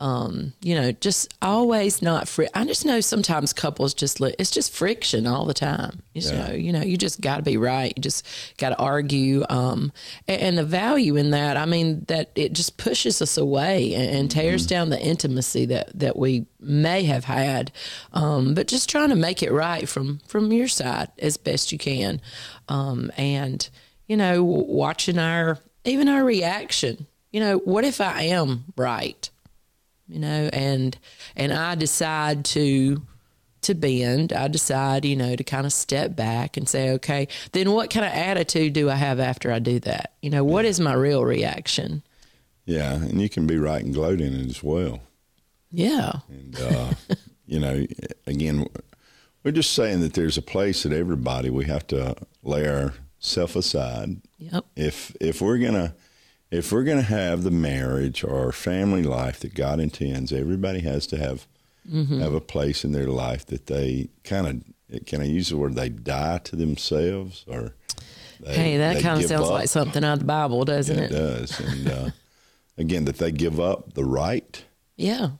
Um, 0.02 0.52
you 0.60 0.74
know, 0.74 0.90
just 0.90 1.32
always 1.40 2.02
not 2.02 2.26
fri 2.26 2.48
I 2.54 2.64
just 2.64 2.84
know 2.84 3.00
sometimes 3.00 3.52
couples 3.52 3.94
just 3.94 4.18
look, 4.18 4.34
it's 4.36 4.50
just 4.50 4.72
friction 4.72 5.28
all 5.28 5.44
the 5.44 5.54
time. 5.54 6.02
You 6.12 6.22
Yeah. 6.22 6.48
know, 6.48 6.54
you 6.54 6.72
know, 6.72 6.80
you 6.82 6.96
just 6.96 7.20
got 7.20 7.36
to 7.36 7.42
be 7.44 7.56
right. 7.56 7.92
You 7.96 8.02
just 8.02 8.26
got 8.58 8.70
to 8.70 8.78
argue. 8.78 9.44
Um, 9.48 9.92
and, 10.26 10.42
and 10.42 10.58
the 10.58 10.64
value 10.64 11.14
in 11.14 11.30
that, 11.30 11.56
I 11.56 11.66
mean, 11.66 12.04
that 12.08 12.32
it 12.34 12.52
just 12.52 12.78
pushes 12.78 13.22
us 13.22 13.36
away 13.36 13.94
and, 13.94 14.10
and 14.16 14.30
tears 14.30 14.66
down 14.66 14.90
the 14.90 15.00
intimacy 15.00 15.66
that 15.66 15.96
that 16.00 16.16
we 16.16 16.46
may 16.58 17.04
have 17.04 17.24
had. 17.26 17.70
Um, 18.12 18.54
but 18.54 18.66
just 18.66 18.88
trying 18.90 19.10
to 19.10 19.16
make 19.16 19.40
it 19.40 19.52
right 19.52 19.88
from 19.88 20.18
from 20.26 20.52
your 20.52 20.66
side 20.68 21.10
as 21.20 21.36
best 21.36 21.70
you 21.70 21.78
can, 21.78 22.20
um, 22.68 23.12
and 23.16 23.68
you 24.08 24.16
know, 24.16 24.42
watching 24.42 25.18
our 25.20 25.58
even 25.84 26.08
our 26.08 26.24
reaction. 26.24 27.06
You 27.30 27.38
know, 27.40 27.58
what 27.58 27.84
if 27.84 28.00
I 28.00 28.22
am 28.22 28.64
right? 28.76 29.30
You 30.12 30.18
know 30.20 30.50
and 30.52 30.98
and 31.36 31.52
i 31.52 31.74
decide 31.74 32.44
to 32.44 33.02
to 33.62 33.74
bend. 33.74 34.32
I 34.32 34.48
decide 34.48 35.04
you 35.04 35.14
know 35.14 35.36
to 35.36 35.44
kind 35.44 35.66
of 35.66 35.72
step 35.72 36.16
back 36.16 36.56
and 36.56 36.68
say 36.68 36.90
okay 36.94 37.28
then 37.52 37.70
what 37.70 37.90
kind 37.90 38.04
of 38.04 38.12
attitude 38.12 38.72
do 38.72 38.90
i 38.90 38.96
have 38.96 39.20
after 39.20 39.52
i 39.52 39.58
do 39.58 39.78
that? 39.80 40.12
You 40.20 40.30
know 40.30 40.44
what 40.44 40.64
is 40.64 40.80
my 40.80 40.94
real 40.94 41.24
reaction? 41.24 42.02
Yeah, 42.64 42.94
and 42.94 43.20
you 43.20 43.28
can 43.28 43.46
be 43.46 43.56
right 43.56 43.84
and 43.84 43.94
gloat 43.94 44.20
in 44.20 44.34
it 44.34 44.48
as 44.48 44.62
well. 44.62 45.00
yeah. 45.70 46.12
And, 46.28 46.60
uh, 46.60 46.92
you 47.46 47.58
know, 47.58 47.86
again, 48.26 48.66
we're 49.42 49.50
just 49.50 49.72
saying 49.72 50.00
that 50.00 50.14
there's 50.14 50.38
a 50.38 50.42
place 50.42 50.84
that 50.84 50.92
everybody, 50.92 51.50
we 51.50 51.64
have 51.64 51.86
to 51.88 52.16
lay 52.42 52.68
ourself 52.68 53.56
aside. 53.56 54.20
yep. 54.38 54.64
If, 54.76 55.16
if 55.20 55.40
we're 55.40 55.58
to, 55.58 55.94
if 56.52 56.70
we're 56.70 56.84
going 56.84 56.98
to 56.98 57.02
have 57.02 57.42
the 57.42 57.50
marriage 57.50 58.22
or 58.22 58.52
family 58.52 59.02
life 59.02 59.40
that 59.40 59.54
God 59.54 59.80
intends, 59.80 60.32
everybody 60.32 60.80
has 60.80 61.06
to 61.08 61.16
have 61.18 61.46
Mm-hmm. 61.90 62.20
have 62.20 62.32
a 62.32 62.40
place 62.40 62.84
in 62.84 62.92
their 62.92 63.08
life 63.08 63.44
that 63.46 63.66
they 63.66 64.08
kind 64.22 64.46
of 64.46 65.04
can 65.04 65.20
I 65.20 65.24
use 65.24 65.48
the 65.48 65.56
word 65.56 65.74
they 65.74 65.88
die 65.88 66.38
to 66.44 66.54
themselves 66.54 67.44
or 67.48 67.74
they, 68.38 68.54
Hey, 68.54 68.76
that 68.76 69.02
kind 69.02 69.20
of 69.20 69.28
sounds 69.28 69.46
up. 69.48 69.50
like 69.50 69.68
something 69.68 70.04
out 70.04 70.12
of 70.12 70.18
the 70.20 70.24
Bible, 70.24 70.64
doesn't 70.64 70.96
Yeah, 70.96 71.02
it? 71.02 71.10
it 71.10 71.14
does 71.14 71.58
and 71.58 71.88
uh, 71.90 72.10
again 72.78 73.04
that 73.06 73.18
they 73.18 73.32
give 73.32 73.58
up 73.58 73.94
the 73.94 74.04
right 74.04 74.64
Yeah. 74.96 75.30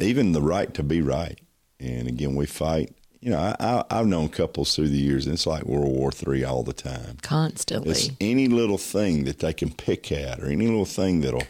even 0.00 0.30
the 0.32 0.42
right 0.42 0.72
to 0.74 0.82
be 0.82 1.02
right. 1.02 1.40
And 1.80 2.08
again, 2.08 2.34
we 2.36 2.46
fight. 2.46 2.94
You 3.20 3.30
know, 3.30 3.54
I, 3.58 3.84
I've 3.90 4.06
known 4.06 4.28
couples 4.28 4.76
through 4.76 4.88
the 4.88 4.96
years, 4.98 5.26
and 5.26 5.34
it's 5.34 5.46
like 5.46 5.64
World 5.64 5.88
War 5.88 6.12
Three 6.12 6.44
all 6.44 6.62
the 6.62 6.72
time. 6.72 7.18
Constantly. 7.22 7.90
It's 7.90 8.10
any 8.20 8.46
little 8.48 8.78
thing 8.78 9.24
that 9.24 9.40
they 9.40 9.52
can 9.52 9.72
pick 9.72 10.12
at, 10.12 10.38
or 10.40 10.46
any 10.46 10.66
little 10.66 10.84
thing 10.84 11.20
that'll 11.22 11.42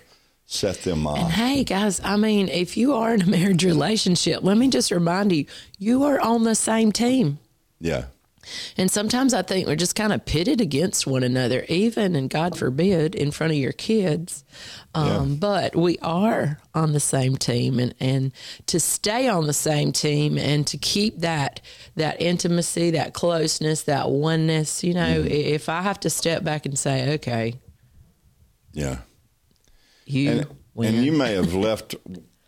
set 0.46 0.76
them 0.84 1.06
And 1.06 1.18
off. 1.24 1.30
hey, 1.32 1.64
guys, 1.64 2.00
I 2.02 2.16
mean, 2.16 2.48
if 2.48 2.78
you 2.78 2.94
are 2.94 3.12
in 3.12 3.20
a 3.20 3.26
marriage 3.26 3.64
relationship, 3.66 4.42
let 4.42 4.56
me 4.56 4.68
just 4.68 4.90
remind 4.90 5.30
you, 5.32 5.44
you 5.78 6.04
are 6.04 6.18
on 6.18 6.44
the 6.44 6.54
same 6.54 6.90
team. 6.90 7.38
Yeah, 7.80 8.06
And 8.76 8.90
sometimes 8.90 9.34
I 9.34 9.42
think 9.42 9.66
we're 9.66 9.76
just 9.76 9.94
kind 9.96 10.12
of 10.12 10.24
pitted 10.24 10.60
against 10.60 11.06
one 11.06 11.22
another, 11.22 11.64
even, 11.68 12.14
and 12.16 12.30
God 12.30 12.56
forbid, 12.58 13.14
in 13.14 13.30
front 13.30 13.52
of 13.52 13.58
your 13.58 13.72
kids. 13.72 14.44
Um, 14.94 15.06
Yeah. 15.30 15.34
But 15.38 15.76
we 15.76 15.98
are 15.98 16.58
on 16.74 16.92
the 16.92 17.00
same 17.00 17.36
team, 17.36 17.78
and, 17.78 17.94
and 18.00 18.32
to 18.66 18.78
stay 18.80 19.28
on 19.28 19.46
the 19.46 19.52
same 19.52 19.92
team 19.92 20.38
and 20.38 20.66
to 20.68 20.78
keep 20.78 21.18
that 21.20 21.60
that 21.96 22.20
intimacy, 22.20 22.90
that 22.92 23.14
closeness, 23.14 23.82
that 23.84 24.10
oneness. 24.10 24.82
You 24.84 24.94
know, 24.94 25.18
Mm-hmm. 25.22 25.26
if 25.28 25.68
I 25.68 25.82
have 25.82 26.00
to 26.00 26.10
step 26.10 26.44
back 26.44 26.66
and 26.66 26.78
say, 26.78 27.14
okay, 27.14 27.54
yeah. 28.72 28.98
you 30.06 30.30
And, 30.30 30.46
and 30.76 31.04
you 31.04 31.12
may 31.12 31.34
have 31.34 31.54
left 31.54 31.94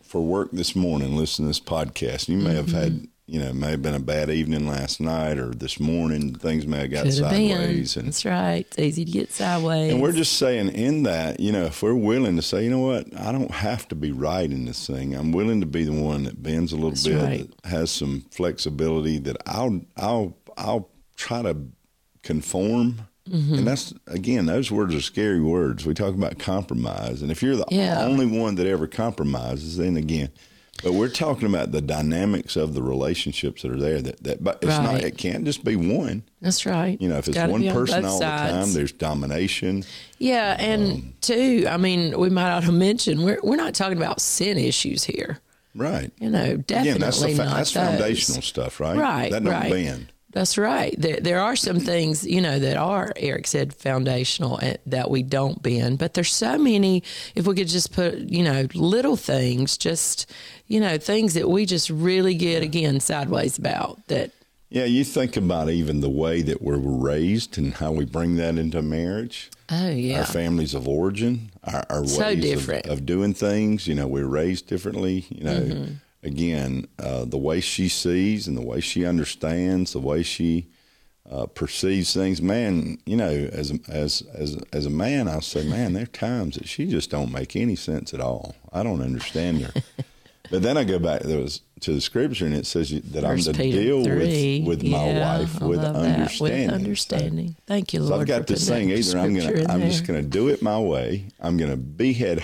for 0.03 0.21
work 0.21 0.51
this 0.51 0.75
morning, 0.75 1.15
listening 1.15 1.45
to 1.45 1.49
this 1.49 1.59
podcast. 1.59 2.27
You 2.29 2.37
may 2.37 2.55
have 2.55 2.65
Mm-hmm. 2.71 2.77
had, 2.77 3.07
you 3.31 3.39
know, 3.39 3.47
it 3.47 3.55
may 3.55 3.69
have 3.71 3.81
been 3.81 3.93
a 3.93 3.99
bad 3.99 4.29
evening 4.29 4.67
last 4.67 4.99
night, 4.99 5.37
or 5.37 5.51
this 5.51 5.79
morning 5.79 6.35
things 6.35 6.67
may 6.67 6.79
have 6.79 6.91
got 6.91 7.05
Could 7.05 7.13
have 7.13 7.31
been. 7.31 7.49
sideways, 7.57 7.95
and 7.95 8.07
That's 8.09 8.25
right. 8.25 8.67
It's 8.67 8.77
easy 8.77 9.05
to 9.05 9.11
get 9.11 9.31
sideways. 9.31 9.93
And 9.93 10.01
we're 10.01 10.11
just 10.11 10.33
saying 10.37 10.67
in 10.73 11.03
that, 11.03 11.39
you 11.39 11.53
know, 11.53 11.63
if 11.63 11.81
we're 11.81 11.95
willing 11.95 12.35
to 12.35 12.41
say, 12.41 12.65
you 12.65 12.69
know 12.69 12.79
what, 12.79 13.07
I 13.17 13.31
don't 13.31 13.49
have 13.51 13.87
to 13.87 13.95
be 13.95 14.11
right 14.11 14.51
in 14.51 14.65
this 14.65 14.85
thing. 14.85 15.15
I'm 15.15 15.31
willing 15.31 15.61
to 15.61 15.65
be 15.65 15.85
the 15.85 15.93
one 15.93 16.25
that 16.25 16.43
bends 16.43 16.73
a 16.73 16.75
little 16.75 16.89
That's 16.89 17.07
bit, 17.07 17.23
right. 17.23 17.49
that 17.63 17.69
has 17.69 17.89
some 17.89 18.25
flexibility. 18.31 19.17
That 19.19 19.37
I'll, 19.45 19.79
I'll, 19.95 20.37
I'll 20.57 20.89
try 21.15 21.41
to 21.41 21.55
conform. 22.23 23.07
Mm-hmm. 23.29 23.53
And 23.53 23.67
that's 23.67 23.93
again, 24.07 24.45
those 24.47 24.71
words 24.71 24.93
are 24.93 25.01
scary 25.01 25.39
words. 25.39 25.85
We 25.85 25.93
talk 25.93 26.15
about 26.15 26.37
compromise, 26.39 27.21
and 27.21 27.31
if 27.31 27.41
you're 27.41 27.55
the 27.55 27.65
Yeah. 27.69 28.03
only 28.03 28.25
one 28.25 28.55
that 28.55 28.67
ever 28.67 28.87
compromises, 28.87 29.77
then 29.77 29.95
again. 29.95 30.31
But 30.83 30.93
we're 30.93 31.09
talking 31.09 31.47
about 31.47 31.71
the 31.71 31.81
dynamics 31.81 32.55
of 32.55 32.73
the 32.73 32.81
relationships 32.81 33.61
that 33.61 33.71
are 33.71 33.79
there. 33.79 34.01
That, 34.01 34.23
that 34.23 34.43
but 34.43 34.59
it's 34.61 34.77
not. 34.77 35.03
It 35.03 35.17
can't 35.17 35.45
just 35.45 35.63
be 35.63 35.75
one. 35.75 36.23
That's 36.41 36.65
right. 36.65 36.99
You 37.01 37.09
know, 37.09 37.17
if 37.17 37.27
it's 37.27 37.37
gotta 37.37 37.51
one 37.51 37.67
on 37.67 37.73
person 37.73 38.05
all 38.05 38.19
the 38.19 38.25
time, 38.25 38.73
there's 38.73 38.91
domination. 38.91 39.83
Yeah, 40.17 40.55
and 40.59 40.91
um, 40.91 41.13
two, 41.21 41.65
I 41.69 41.77
mean, 41.77 42.19
we 42.19 42.29
might 42.29 42.51
ought 42.51 42.63
to 42.63 42.71
mention 42.71 43.23
we're 43.23 43.39
we're 43.43 43.55
not 43.55 43.75
talking 43.75 43.97
about 43.97 44.19
sin 44.21 44.57
issues 44.57 45.03
here. 45.03 45.39
Right. 45.75 46.11
You 46.19 46.29
know, 46.29 46.57
definitely 46.57 46.89
Again, 46.89 47.01
that's 47.01 47.21
the 47.21 47.29
fa- 47.35 47.45
not 47.45 47.55
that's 47.57 47.73
those. 47.73 47.87
foundational 47.87 48.41
stuff, 48.41 48.79
right? 48.79 48.97
Right, 48.97 49.31
That 49.31 49.43
don't 49.43 49.53
right. 49.53 49.71
bend. 49.71 50.11
That's 50.31 50.57
right. 50.57 50.95
There, 50.97 51.17
there 51.19 51.39
are 51.39 51.55
some 51.55 51.79
things, 51.91 52.25
you 52.25 52.41
know, 52.41 52.57
that 52.59 52.77
are, 52.77 53.11
Eric 53.15 53.47
said, 53.47 53.73
foundational 53.73 54.59
that 54.85 55.09
we 55.09 55.23
don't 55.23 55.61
bend. 55.61 55.99
But 55.99 56.13
there's 56.13 56.33
so 56.33 56.57
many, 56.57 57.03
if 57.35 57.45
we 57.47 57.55
could 57.55 57.67
just 57.67 57.93
put, 57.93 58.15
you 58.17 58.43
know, 58.43 58.67
little 58.73 59.17
things, 59.17 59.77
just, 59.77 60.31
you 60.67 60.79
know, 60.79 60.97
things 60.97 61.33
that 61.33 61.49
we 61.49 61.65
just 61.65 61.89
really 61.89 62.33
get, 62.33 62.63
again, 62.63 62.99
sideways 62.99 63.57
about 63.57 64.05
that. 64.07 64.31
Yeah, 64.69 64.85
you 64.85 65.03
think 65.03 65.35
about 65.35 65.69
even 65.69 65.99
the 65.99 66.09
way 66.09 66.41
that 66.43 66.61
we're 66.61 66.77
raised 66.77 67.57
and 67.57 67.73
how 67.73 67.91
we 67.91 68.05
bring 68.05 68.37
that 68.37 68.57
into 68.57 68.81
marriage. 68.81 69.49
Oh, 69.69 69.89
yeah. 69.89 70.19
Our 70.19 70.25
families 70.25 70.73
of 70.73 70.87
origin, 70.87 71.51
our, 71.65 71.83
our 71.89 72.05
So 72.07 72.21
ways 72.21 72.67
of- 72.69 72.69
Of, 72.89 73.05
doing 73.05 73.33
things. 73.33 73.85
You 73.85 73.95
know, 73.95 74.07
we're 74.07 74.25
raised 74.27 74.67
differently. 74.67 75.25
You 75.29 75.43
know, 75.43 75.59
Mm-hmm. 75.59 75.93
Again, 76.23 76.87
uh, 76.99 77.25
the 77.25 77.37
way 77.37 77.59
she 77.61 77.89
sees 77.89 78.47
and 78.47 78.57
the 78.57 78.61
way 78.65 78.79
she 78.79 79.05
understands, 79.05 79.93
the 79.93 79.99
way 79.99 80.23
she 80.23 80.67
uh, 81.29 81.45
perceives 81.47 82.13
things. 82.13 82.41
Man, 82.41 82.97
you 83.05 83.15
know, 83.15 83.29
as 83.29 83.71
a, 83.71 83.79
as 83.89 84.21
as 84.33 84.57
as 84.73 84.85
a 84.85 84.89
man, 84.89 85.27
I'll 85.27 85.41
say, 85.41 85.67
man, 85.67 85.93
there 85.93 86.03
are 86.03 86.07
times 86.07 86.55
that 86.55 86.67
she 86.67 86.87
just 86.87 87.09
don't 87.09 87.31
make 87.31 87.55
any 87.55 87.75
sense 87.75 88.13
at 88.13 88.19
all. 88.21 88.55
I 88.73 88.83
don't 88.83 89.01
understand 89.01 89.61
her. 89.61 89.73
but 90.51 90.61
then 90.61 90.77
I 90.77 90.83
go 90.83 90.99
back 90.99 91.21
there 91.21 91.39
was 91.39 91.61
to 91.81 91.93
the 91.93 92.01
scripture 92.01 92.45
and 92.45 92.53
it 92.53 92.65
says 92.67 92.89
that 92.91 93.23
First 93.23 93.47
I'm 93.47 93.53
to 93.53 93.59
Peter 93.59 93.79
deal 93.81 94.03
3. 94.03 94.15
with 94.63 94.67
with 94.67 94.83
my 94.83 95.05
Yeah, 95.07 95.39
wife 95.39 95.61
with 95.61 95.79
understanding. 95.79 96.67
With 96.67 96.73
understanding. 96.75 97.55
Thank 97.65 97.93
you, 97.93 98.01
So 98.01 98.09
Lord. 98.09 98.21
I've 98.21 98.27
got 98.27 98.47
this 98.47 98.67
thing 98.67 98.91
either 98.91 99.17
I'm 99.17 99.33
gonna 99.33 99.65
I'm 99.69 99.79
there. 99.79 99.89
just 99.89 100.05
gonna 100.05 100.21
do 100.21 100.49
it 100.49 100.61
my 100.61 100.79
way. 100.79 101.27
I'm 101.39 101.55
gonna 101.57 101.77
be 101.77 102.13
head 102.13 102.43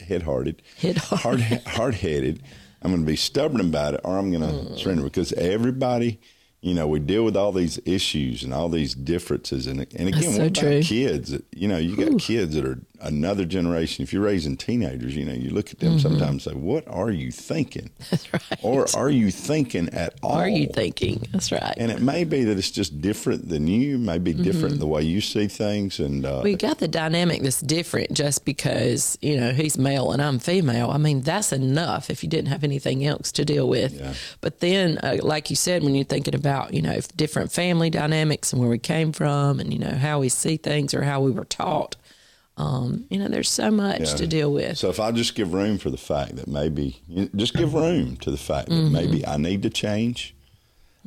head 0.00 0.22
hearted, 0.22 0.62
Head 0.78 0.98
hard 0.98 1.40
hard 1.66 1.94
headed. 1.96 2.42
I'm 2.82 2.90
gonna 2.90 3.04
be 3.06 3.16
stubborn 3.16 3.60
about 3.60 3.94
it, 3.94 4.00
or 4.04 4.18
I'm 4.18 4.30
gonna 4.32 4.52
Mm. 4.52 4.78
surrender 4.78 5.04
because 5.04 5.32
everybody. 5.34 6.18
You 6.62 6.74
know, 6.74 6.86
we 6.86 7.00
deal 7.00 7.24
with 7.24 7.36
all 7.36 7.50
these 7.50 7.80
issues 7.84 8.44
and 8.44 8.54
all 8.54 8.68
these 8.68 8.94
differences, 8.94 9.66
and 9.66 9.80
and 9.80 10.08
again, 10.08 10.12
That's 10.12 10.26
what 10.26 10.34
so 10.36 10.42
about 10.42 10.54
true. 10.54 10.82
kids? 10.82 11.36
You 11.50 11.66
know, 11.66 11.76
you 11.76 11.96
got 11.96 12.20
kids 12.20 12.54
that 12.54 12.64
are 12.64 12.78
another 13.00 13.44
generation. 13.44 14.04
If 14.04 14.12
you're 14.12 14.22
raising 14.22 14.56
teenagers, 14.56 15.16
you 15.16 15.24
know, 15.24 15.32
you 15.32 15.50
look 15.50 15.72
at 15.72 15.80
them 15.80 15.98
sometimes 15.98 16.46
and 16.46 16.54
say, 16.54 16.54
"What 16.54 16.86
are 16.86 17.10
you 17.10 17.32
thinking?" 17.32 17.90
Mm-hmm. 17.98 18.04
That's 18.10 18.32
right. 18.32 18.58
Or 18.62 18.86
are 18.96 19.10
you 19.10 19.32
thinking 19.32 19.88
at 19.88 20.14
all? 20.22 20.34
are 20.34 20.48
you 20.48 20.68
thinking? 20.68 21.26
That's 21.32 21.50
right. 21.50 21.74
And 21.76 21.90
it 21.90 22.00
may 22.00 22.22
be 22.22 22.44
that 22.44 22.56
it's 22.56 22.70
just 22.70 23.00
different 23.00 23.48
than 23.48 23.66
you, 23.66 23.98
may 23.98 24.18
be 24.18 24.32
different 24.32 24.78
the 24.78 24.86
way 24.86 25.02
you 25.02 25.20
see 25.20 25.48
things, 25.48 25.98
and 25.98 26.24
uh, 26.24 26.42
we 26.44 26.54
got 26.54 26.78
the 26.78 26.86
dynamic 26.86 27.42
that's 27.42 27.60
different 27.60 28.12
just 28.12 28.44
because 28.44 29.18
you 29.20 29.36
know 29.36 29.50
he's 29.50 29.76
male 29.76 30.12
and 30.12 30.22
I'm 30.22 30.38
female. 30.38 30.90
I 30.90 30.98
mean 30.98 31.22
that's 31.22 31.52
enough 31.52 32.08
if 32.08 32.22
you 32.22 32.28
didn't 32.28 32.50
have 32.50 32.62
anything 32.62 33.04
else 33.04 33.32
to 33.32 33.44
deal 33.44 33.68
with. 33.68 33.98
Yeah. 33.98 34.14
But 34.40 34.60
then, 34.60 34.98
uh, 34.98 35.16
like 35.22 35.50
you 35.50 35.56
said, 35.56 35.82
when 35.82 35.96
you're 35.96 36.04
thinking 36.04 36.36
about 36.36 36.51
you 36.70 36.82
know 36.82 36.98
different 37.16 37.50
family 37.52 37.90
dynamics 37.90 38.52
and 38.52 38.60
where 38.60 38.70
we 38.70 38.78
came 38.78 39.12
from 39.12 39.60
and 39.60 39.72
you 39.72 39.78
know 39.78 39.90
how 40.06 40.20
we 40.20 40.28
see 40.28 40.56
things 40.56 40.94
or 40.94 41.02
how 41.02 41.20
we 41.20 41.30
were 41.30 41.44
taught, 41.44 41.96
um, 42.56 43.04
you 43.10 43.18
know 43.18 43.28
there's 43.28 43.50
so 43.50 43.70
much 43.70 44.00
Yeah. 44.00 44.16
to 44.16 44.26
deal 44.26 44.52
with. 44.52 44.78
So 44.78 44.88
if 44.90 45.00
I 45.00 45.10
just 45.12 45.34
give 45.34 45.52
room 45.54 45.78
for 45.78 45.90
the 45.90 45.96
fact 45.96 46.36
that 46.36 46.48
maybe, 46.48 47.00
just 47.36 47.54
give 47.54 47.74
room 47.74 48.16
to 48.18 48.30
the 48.30 48.36
fact 48.36 48.68
that 48.68 48.74
Mm-hmm. 48.74 48.92
maybe 48.92 49.26
I 49.26 49.36
need 49.36 49.62
to 49.62 49.70
change, 49.70 50.34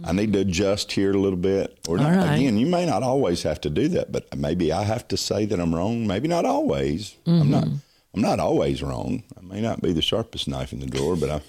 I 0.03 0.11
need 0.11 0.33
to 0.33 0.39
adjust 0.39 0.91
here 0.91 1.11
a 1.13 1.17
little 1.17 1.37
bit. 1.39 1.77
Or 1.87 1.97
not, 1.97 2.15
right. 2.15 2.35
again, 2.35 2.57
you 2.57 2.65
may 2.65 2.85
not 2.85 3.01
always 3.03 3.43
have 3.43 3.61
to 3.61 3.69
do 3.69 3.87
that, 3.89 4.11
but 4.11 4.23
maybe 4.35 4.71
I 4.73 4.83
have 4.83 5.07
to 5.07 5.17
say 5.17 5.45
that 5.45 5.59
I'm 5.59 5.73
wrong. 5.73 6.05
Maybe 6.05 6.27
not 6.27 6.43
always. 6.45 7.15
I'm 7.25 7.49
not. 7.49 7.63
Mm-hmm. 7.65 7.75
I'm 8.13 8.21
not 8.21 8.39
always 8.39 8.81
wrong. 8.81 9.23
I 9.37 9.41
may 9.41 9.61
not 9.61 9.81
be 9.81 9.91
the 9.93 10.01
sharpest 10.01 10.47
knife 10.47 10.71
in 10.73 10.79
the 10.79 10.85
drawer, 10.85 11.15
but 11.17 11.29
I, 11.29 11.41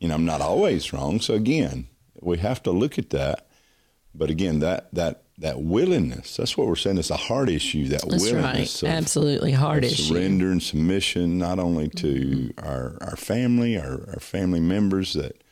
you 0.00 0.06
know, 0.08 0.14
I'm 0.14 0.24
not 0.24 0.40
always 0.40 0.92
wrong. 0.92 1.20
So 1.20 1.34
again, 1.34 1.86
we 2.22 2.38
have 2.38 2.62
to 2.64 2.70
look 2.70 2.98
at 2.98 3.10
that. 3.10 3.46
But 4.14 4.30
again, 4.30 4.58
that 4.60 4.92
that 4.94 5.22
that 5.38 5.60
willingness, 5.62 6.36
that's 6.36 6.56
what 6.56 6.66
we're 6.66 6.76
saying. 6.76 6.98
It's 6.98 7.10
a 7.10 7.16
heart 7.16 7.48
issue. 7.48 7.88
That 7.88 8.02
That's 8.08 8.22
willingness 8.22 8.82
right. 8.82 8.90
of- 8.90 8.96
Absolutely 8.96 9.52
hard 9.52 9.84
of 9.84 9.90
issue. 9.90 10.02
surrender 10.14 10.50
and 10.52 10.62
submission 10.62 11.38
not 11.38 11.58
only 11.58 11.88
to 11.88 12.14
mm-hmm. 12.14 12.66
our, 12.66 12.98
our 13.00 13.16
family, 13.16 13.76
our, 13.78 14.04
our 14.08 14.20
family 14.20 14.60
members, 14.60 15.14
that 15.14 15.42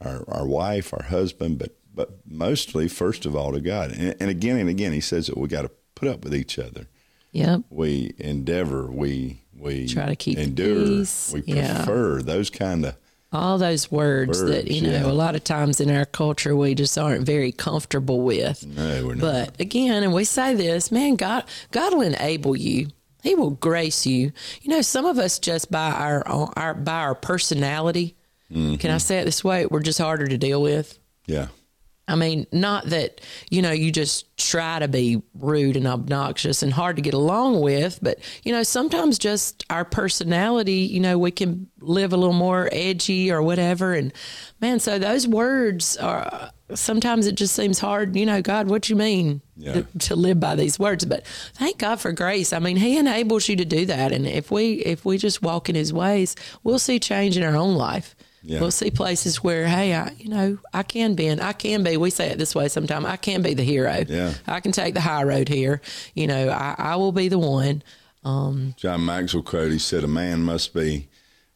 our, 0.00 0.24
our 0.28 0.46
wife, 0.46 0.92
our 0.92 1.04
husband, 1.04 1.58
but 1.58 1.76
but 1.94 2.20
mostly, 2.26 2.88
first 2.88 3.26
of 3.26 3.36
all, 3.36 3.52
to 3.52 3.60
God. 3.60 3.92
And, 3.92 4.14
and 4.20 4.30
again 4.30 4.56
and 4.58 4.68
again, 4.68 4.92
He 4.92 5.00
says 5.00 5.26
that 5.26 5.36
we 5.36 5.48
got 5.48 5.62
to 5.62 5.70
put 5.94 6.08
up 6.08 6.24
with 6.24 6.34
each 6.34 6.58
other. 6.58 6.88
Yep. 7.32 7.62
We 7.70 8.14
endeavor. 8.18 8.90
We 8.90 9.42
we 9.56 9.88
Try 9.88 10.06
to 10.06 10.16
keep 10.16 10.38
endure. 10.38 10.74
peace. 10.86 11.30
We 11.32 11.42
Yeah. 11.46 11.76
prefer 11.76 12.22
those 12.22 12.50
kind 12.50 12.84
of 12.84 12.96
all 13.32 13.58
those 13.58 13.90
words, 13.90 14.42
that 14.44 14.70
you 14.70 14.82
know 14.82 14.90
yeah. 14.90 15.06
a 15.06 15.12
lot 15.12 15.34
of 15.34 15.42
times 15.44 15.80
in 15.80 15.90
our 15.90 16.04
culture 16.04 16.54
we 16.54 16.74
just 16.74 16.96
aren't 16.98 17.24
very 17.24 17.50
comfortable 17.52 18.20
with 18.20 18.66
no, 18.66 19.06
we're 19.06 19.14
not. 19.14 19.20
but 19.20 19.60
again 19.60 20.02
and 20.02 20.12
we 20.12 20.24
say 20.24 20.54
this 20.54 20.92
man 20.92 21.16
god 21.16 21.44
god 21.70 21.94
will 21.94 22.02
enable 22.02 22.54
you 22.56 22.88
he 23.22 23.34
will 23.34 23.50
grace 23.52 24.04
you 24.06 24.32
you 24.60 24.70
know 24.70 24.82
some 24.82 25.06
of 25.06 25.18
us 25.18 25.38
just 25.38 25.70
by 25.70 25.90
our 25.92 26.26
our 26.56 26.74
by 26.74 27.00
our 27.00 27.14
personality 27.14 28.16
Mm-hmm. 28.50 28.74
can 28.74 28.90
i 28.90 28.98
say 28.98 29.16
it 29.18 29.24
this 29.24 29.42
way 29.42 29.64
we're 29.64 29.80
just 29.80 29.98
harder 29.98 30.26
to 30.26 30.36
deal 30.36 30.60
with 30.60 30.98
yeah, 31.26 31.46
I 32.08 32.16
mean, 32.16 32.46
not 32.50 32.86
that, 32.86 33.20
you 33.48 33.62
know, 33.62 33.70
you 33.70 33.92
just 33.92 34.36
try 34.36 34.80
to 34.80 34.88
be 34.88 35.22
rude 35.34 35.76
and 35.76 35.86
obnoxious 35.86 36.62
and 36.62 36.72
hard 36.72 36.96
to 36.96 37.02
get 37.02 37.14
along 37.14 37.60
with, 37.60 38.00
but, 38.02 38.18
you 38.42 38.50
know, 38.52 38.64
sometimes 38.64 39.18
just 39.18 39.64
our 39.70 39.84
personality, 39.84 40.78
you 40.80 40.98
know, 40.98 41.16
we 41.16 41.30
can 41.30 41.68
live 41.80 42.12
a 42.12 42.16
little 42.16 42.34
more 42.34 42.68
edgy 42.72 43.30
or 43.30 43.40
whatever. 43.40 43.94
And 43.94 44.12
man, 44.60 44.80
so 44.80 44.98
those 44.98 45.28
words 45.28 45.96
are, 45.96 46.50
sometimes 46.74 47.28
it 47.28 47.36
just 47.36 47.54
seems 47.54 47.78
hard. 47.78 48.16
You 48.16 48.26
know, 48.26 48.42
God, 48.42 48.68
what 48.68 48.88
you 48.88 48.96
mean 48.96 49.40
Yeah. 49.56 49.72
to, 49.74 49.86
to 50.00 50.16
live 50.16 50.40
by 50.40 50.56
these 50.56 50.78
words? 50.80 51.04
But 51.04 51.24
thank 51.54 51.78
God 51.78 52.00
for 52.00 52.10
grace. 52.12 52.52
I 52.52 52.58
mean, 52.58 52.76
He 52.76 52.98
enables 52.98 53.48
you 53.48 53.54
to 53.56 53.64
do 53.64 53.86
that, 53.86 54.10
and 54.12 54.26
if 54.26 54.50
we 54.50 54.72
if 54.74 55.04
we 55.04 55.18
just 55.18 55.40
walk 55.42 55.68
in 55.68 55.76
His 55.76 55.92
ways, 55.92 56.34
we'll 56.64 56.78
see 56.80 56.98
change 56.98 57.36
in 57.36 57.44
our 57.44 57.54
own 57.56 57.76
life. 57.76 58.16
Yeah. 58.44 58.60
We'll 58.60 58.70
see 58.72 58.90
places 58.90 59.42
where, 59.42 59.66
hey, 59.68 59.94
I, 59.94 60.10
you 60.18 60.28
know, 60.28 60.58
I 60.72 60.82
can 60.82 61.14
be, 61.14 61.28
and 61.28 61.40
I 61.40 61.52
can 61.52 61.82
be. 61.84 61.96
We 61.96 62.10
say 62.10 62.30
it 62.30 62.38
this 62.38 62.54
way 62.54 62.68
sometimes. 62.68 63.06
I 63.06 63.16
can 63.16 63.40
be 63.42 63.54
the 63.54 63.62
hero. 63.62 64.04
Yeah. 64.08 64.34
I 64.46 64.60
can 64.60 64.72
take 64.72 64.94
the 64.94 65.00
high 65.00 65.22
road 65.22 65.48
here. 65.48 65.80
You 66.14 66.26
know, 66.26 66.48
I, 66.48 66.74
I 66.78 66.96
will 66.96 67.12
be 67.12 67.28
the 67.28 67.38
one. 67.38 67.82
John 68.24 69.04
Maxwell 69.04 69.42
quote, 69.42 69.72
he 69.72 69.78
said, 69.78 70.04
a 70.04 70.08
man 70.08 70.42
must 70.42 70.74
be, 70.74 71.08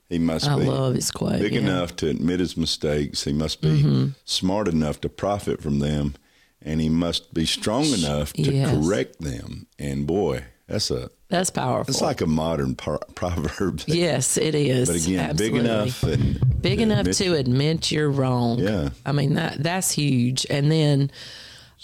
he 0.08 0.18
must 0.18 0.48
I 0.48 0.58
be 0.58 0.64
love 0.66 0.94
his 0.94 1.10
quote. 1.10 1.40
big 1.40 1.52
yeah. 1.54 1.58
Mm-hmm. 1.60 1.68
enough 1.68 1.96
to 1.96 2.08
admit 2.08 2.40
his 2.40 2.56
mistakes. 2.56 3.24
He 3.24 3.32
must 3.32 3.60
be 3.60 4.12
smart 4.24 4.68
enough 4.68 5.00
to 5.02 5.08
profit 5.08 5.60
from 5.62 5.78
them. 5.80 6.14
And 6.62 6.80
he 6.80 6.88
must 6.88 7.32
be 7.34 7.46
strong 7.46 7.84
enough 7.86 8.32
to 8.32 8.52
Yes. 8.52 8.70
correct 8.74 9.20
them. 9.20 9.66
And 9.78 10.06
boy, 10.06 10.44
that's 10.66 10.90
a, 10.90 11.10
That's 11.28 11.50
powerful. 11.50 11.90
it's 11.92 12.00
like 12.02 12.20
a 12.20 12.26
modern 12.26 12.76
par- 12.76 13.00
proverb. 13.16 13.82
yes, 13.86 14.36
it 14.36 14.54
is. 14.54 14.88
But 14.88 14.96
again, 15.04 15.30
Absolutely. 15.30 15.58
big 15.60 15.66
enough 15.66 16.02
and 16.04 16.62
big 16.62 16.76
to 16.78 16.82
enough 16.84 17.00
admit- 17.00 17.16
to 17.16 17.34
admit 17.34 17.90
you're 17.90 18.10
wrong. 18.10 18.58
Yeah. 18.60 18.90
I 19.04 19.12
mean 19.12 19.34
that 19.34 19.62
that's 19.62 19.90
huge. 19.90 20.46
And 20.48 20.70
then 20.70 21.10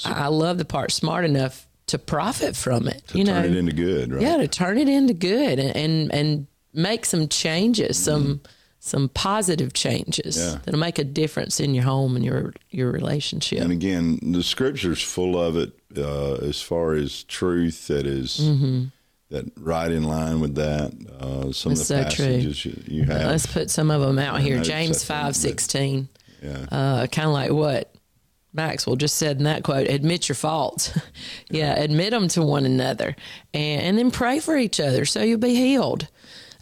I 0.04 0.24
I 0.24 0.26
love 0.28 0.58
the 0.58 0.64
part 0.64 0.92
smart 0.92 1.24
enough 1.24 1.66
to 1.88 1.98
profit 1.98 2.54
from 2.56 2.86
it. 2.88 3.02
to 3.08 3.18
you 3.18 3.24
know, 3.24 3.42
turn 3.42 3.50
it 3.52 3.56
into 3.56 3.72
good, 3.72 4.12
right? 4.12 4.22
yeah, 4.22 4.36
to 4.36 4.46
turn 4.48 4.78
it 4.78 4.88
into 4.88 5.12
good 5.14 5.58
and 5.58 5.74
and, 5.76 6.14
and 6.14 6.46
make 6.72 7.04
some 7.04 7.26
changes, 7.28 7.98
some 7.98 8.40
some 8.78 9.08
positive 9.08 9.72
changes. 9.72 10.36
Yeah. 10.38 10.58
that'll 10.64 10.78
make 10.80 10.98
a 11.00 11.04
difference 11.04 11.58
in 11.60 11.74
your 11.74 11.84
home 11.84 12.14
and 12.16 12.24
your 12.24 12.52
your 12.70 12.90
relationship. 12.92 13.60
And 13.60 13.72
again, 13.72 14.20
the 14.22 14.42
scripture's 14.44 15.02
full 15.02 15.36
of 15.36 15.56
it 15.56 15.72
uh, 15.96 16.34
as 16.36 16.62
far 16.62 16.94
as 16.94 17.24
truth 17.24 17.88
that 17.88 18.06
is- 18.06 18.38
Mm-hmm. 18.40 18.84
That 19.32 19.50
right 19.58 19.90
in 19.90 20.04
line 20.04 20.40
with 20.40 20.54
that. 20.54 20.92
Uh, 21.18 21.52
some 21.52 21.74
That's 21.74 21.90
of 21.90 21.96
the 21.96 22.10
so 22.10 22.16
true. 22.16 22.26
passages 22.26 22.64
you, 22.64 22.82
you 22.86 23.04
have. 23.04 23.26
Let's 23.26 23.46
put 23.46 23.70
some 23.70 23.90
of 23.90 24.00
them 24.00 24.18
out 24.18 24.40
here. 24.40 24.60
James 24.62 25.02
five 25.02 25.34
sixteen. 25.34 26.08
yeah. 26.42 26.66
uh, 26.70 27.06
kind 27.08 27.26
of 27.26 27.32
like 27.32 27.50
what 27.50 27.94
Maxwell 28.52 28.96
just 28.96 29.16
said 29.16 29.38
in 29.38 29.44
that 29.44 29.62
quote 29.62 29.88
admit 29.88 30.28
your 30.28 30.36
faults. 30.36 30.96
yeah, 31.50 31.74
admit 31.74 32.10
them 32.10 32.28
to 32.28 32.42
one 32.42 32.66
another 32.66 33.16
and, 33.54 33.82
and 33.82 33.98
then 33.98 34.10
pray 34.10 34.40
for 34.40 34.56
each 34.56 34.78
other 34.78 35.04
so 35.04 35.22
you'll 35.22 35.38
be 35.38 35.54
healed. 35.54 36.08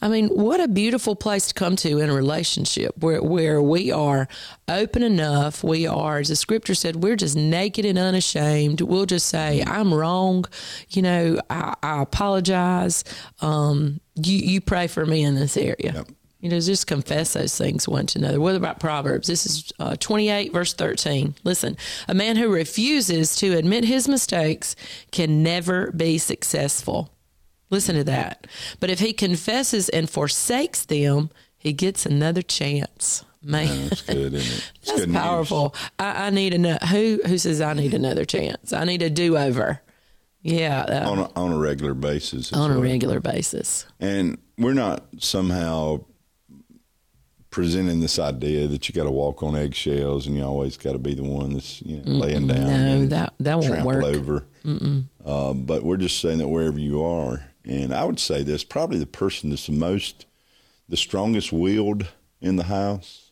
I 0.02 0.08
mean, 0.08 0.28
what 0.28 0.60
a 0.60 0.68
beautiful 0.68 1.14
place 1.14 1.48
to 1.48 1.54
come 1.54 1.76
to 1.76 1.98
in 1.98 2.08
a 2.08 2.14
relationship 2.14 2.96
where, 2.98 3.22
where 3.22 3.60
we 3.60 3.92
are 3.92 4.28
open 4.68 5.02
enough. 5.02 5.62
We 5.62 5.86
are, 5.86 6.18
as 6.18 6.28
the 6.28 6.36
scripture 6.36 6.74
said, 6.74 6.96
we're 6.96 7.16
just 7.16 7.36
naked 7.36 7.84
and 7.84 7.98
unashamed. 7.98 8.80
We'll 8.80 9.06
just 9.06 9.26
say, 9.26 9.62
I'm 9.66 9.92
wrong. 9.92 10.46
You 10.88 11.02
know, 11.02 11.40
I, 11.50 11.74
I 11.82 12.02
apologize. 12.02 13.04
Um, 13.40 14.00
you, 14.14 14.38
you 14.38 14.60
pray 14.60 14.86
for 14.86 15.04
me 15.04 15.22
in 15.22 15.34
this 15.34 15.56
area. 15.56 15.92
Yep. 15.94 16.08
You 16.40 16.48
know, 16.48 16.58
just 16.58 16.86
confess 16.86 17.34
those 17.34 17.56
things 17.56 17.86
one 17.86 18.06
to 18.06 18.18
another. 18.18 18.40
What 18.40 18.56
about 18.56 18.80
Proverbs? 18.80 19.28
This 19.28 19.44
is 19.44 19.72
uh, 19.78 19.96
28, 19.96 20.54
verse 20.54 20.72
13. 20.72 21.34
Listen, 21.44 21.76
a 22.08 22.14
man 22.14 22.36
who 22.36 22.50
refuses 22.50 23.36
to 23.36 23.58
admit 23.58 23.84
his 23.84 24.08
mistakes 24.08 24.74
can 25.12 25.42
never 25.42 25.92
be 25.92 26.16
successful. 26.16 27.10
Listen 27.70 27.94
to 27.96 28.04
that. 28.04 28.46
But 28.80 28.90
if 28.90 28.98
he 28.98 29.12
confesses 29.12 29.88
and 29.88 30.10
forsakes 30.10 30.84
them, 30.84 31.30
he 31.56 31.72
gets 31.72 32.04
another 32.04 32.42
chance. 32.42 33.24
Man, 33.42 33.88
That's 33.88 34.02
good, 34.02 34.34
isn't 34.34 34.36
it? 34.58 34.72
It's 34.76 34.86
that's 34.86 35.04
good 35.06 35.12
powerful. 35.14 35.74
I, 35.98 36.26
I 36.26 36.30
need 36.30 36.52
a 36.54 36.86
who 36.86 37.20
who 37.26 37.38
says 37.38 37.60
I 37.62 37.72
need 37.72 37.94
another 37.94 38.24
chance. 38.26 38.72
I 38.72 38.84
need 38.84 39.00
a 39.02 39.08
do 39.08 39.38
over. 39.38 39.80
Yeah, 40.42 40.80
uh, 40.82 41.10
on 41.10 41.18
a, 41.18 41.30
on 41.36 41.52
a 41.52 41.58
regular 41.58 41.94
basis. 41.94 42.52
on 42.52 42.70
a 42.70 42.74
well. 42.74 42.82
regular 42.82 43.20
basis. 43.20 43.86
And 43.98 44.38
we're 44.58 44.74
not 44.74 45.06
somehow 45.18 46.04
presenting 47.50 48.00
this 48.00 48.18
idea 48.18 48.66
that 48.68 48.88
you 48.88 48.94
got 48.94 49.04
to 49.04 49.10
walk 49.10 49.42
on 49.42 49.56
eggshells 49.56 50.26
and 50.26 50.36
you 50.36 50.42
always 50.44 50.76
got 50.76 50.92
to 50.92 50.98
be 50.98 51.14
the 51.14 51.22
one 51.24 51.52
that's 51.54 51.82
you 51.82 51.96
know, 52.02 52.12
laying 52.12 52.46
down 52.46 52.66
No, 52.66 53.06
that 53.06 53.34
that 53.40 53.58
won't 53.58 53.84
work. 53.84 54.04
over. 54.04 54.44
Uh, 55.24 55.52
but 55.54 55.82
we're 55.82 55.96
just 55.96 56.20
saying 56.20 56.38
that 56.38 56.48
wherever 56.48 56.78
you 56.78 57.02
are, 57.04 57.44
and 57.70 57.94
I 57.94 58.04
would 58.04 58.18
say 58.18 58.42
this 58.42 58.64
probably 58.64 58.98
the 58.98 59.06
person 59.06 59.50
that's 59.50 59.66
the 59.66 59.72
most, 59.72 60.26
the 60.88 60.96
strongest 60.96 61.52
willed 61.52 62.08
in 62.40 62.56
the 62.56 62.64
house, 62.64 63.30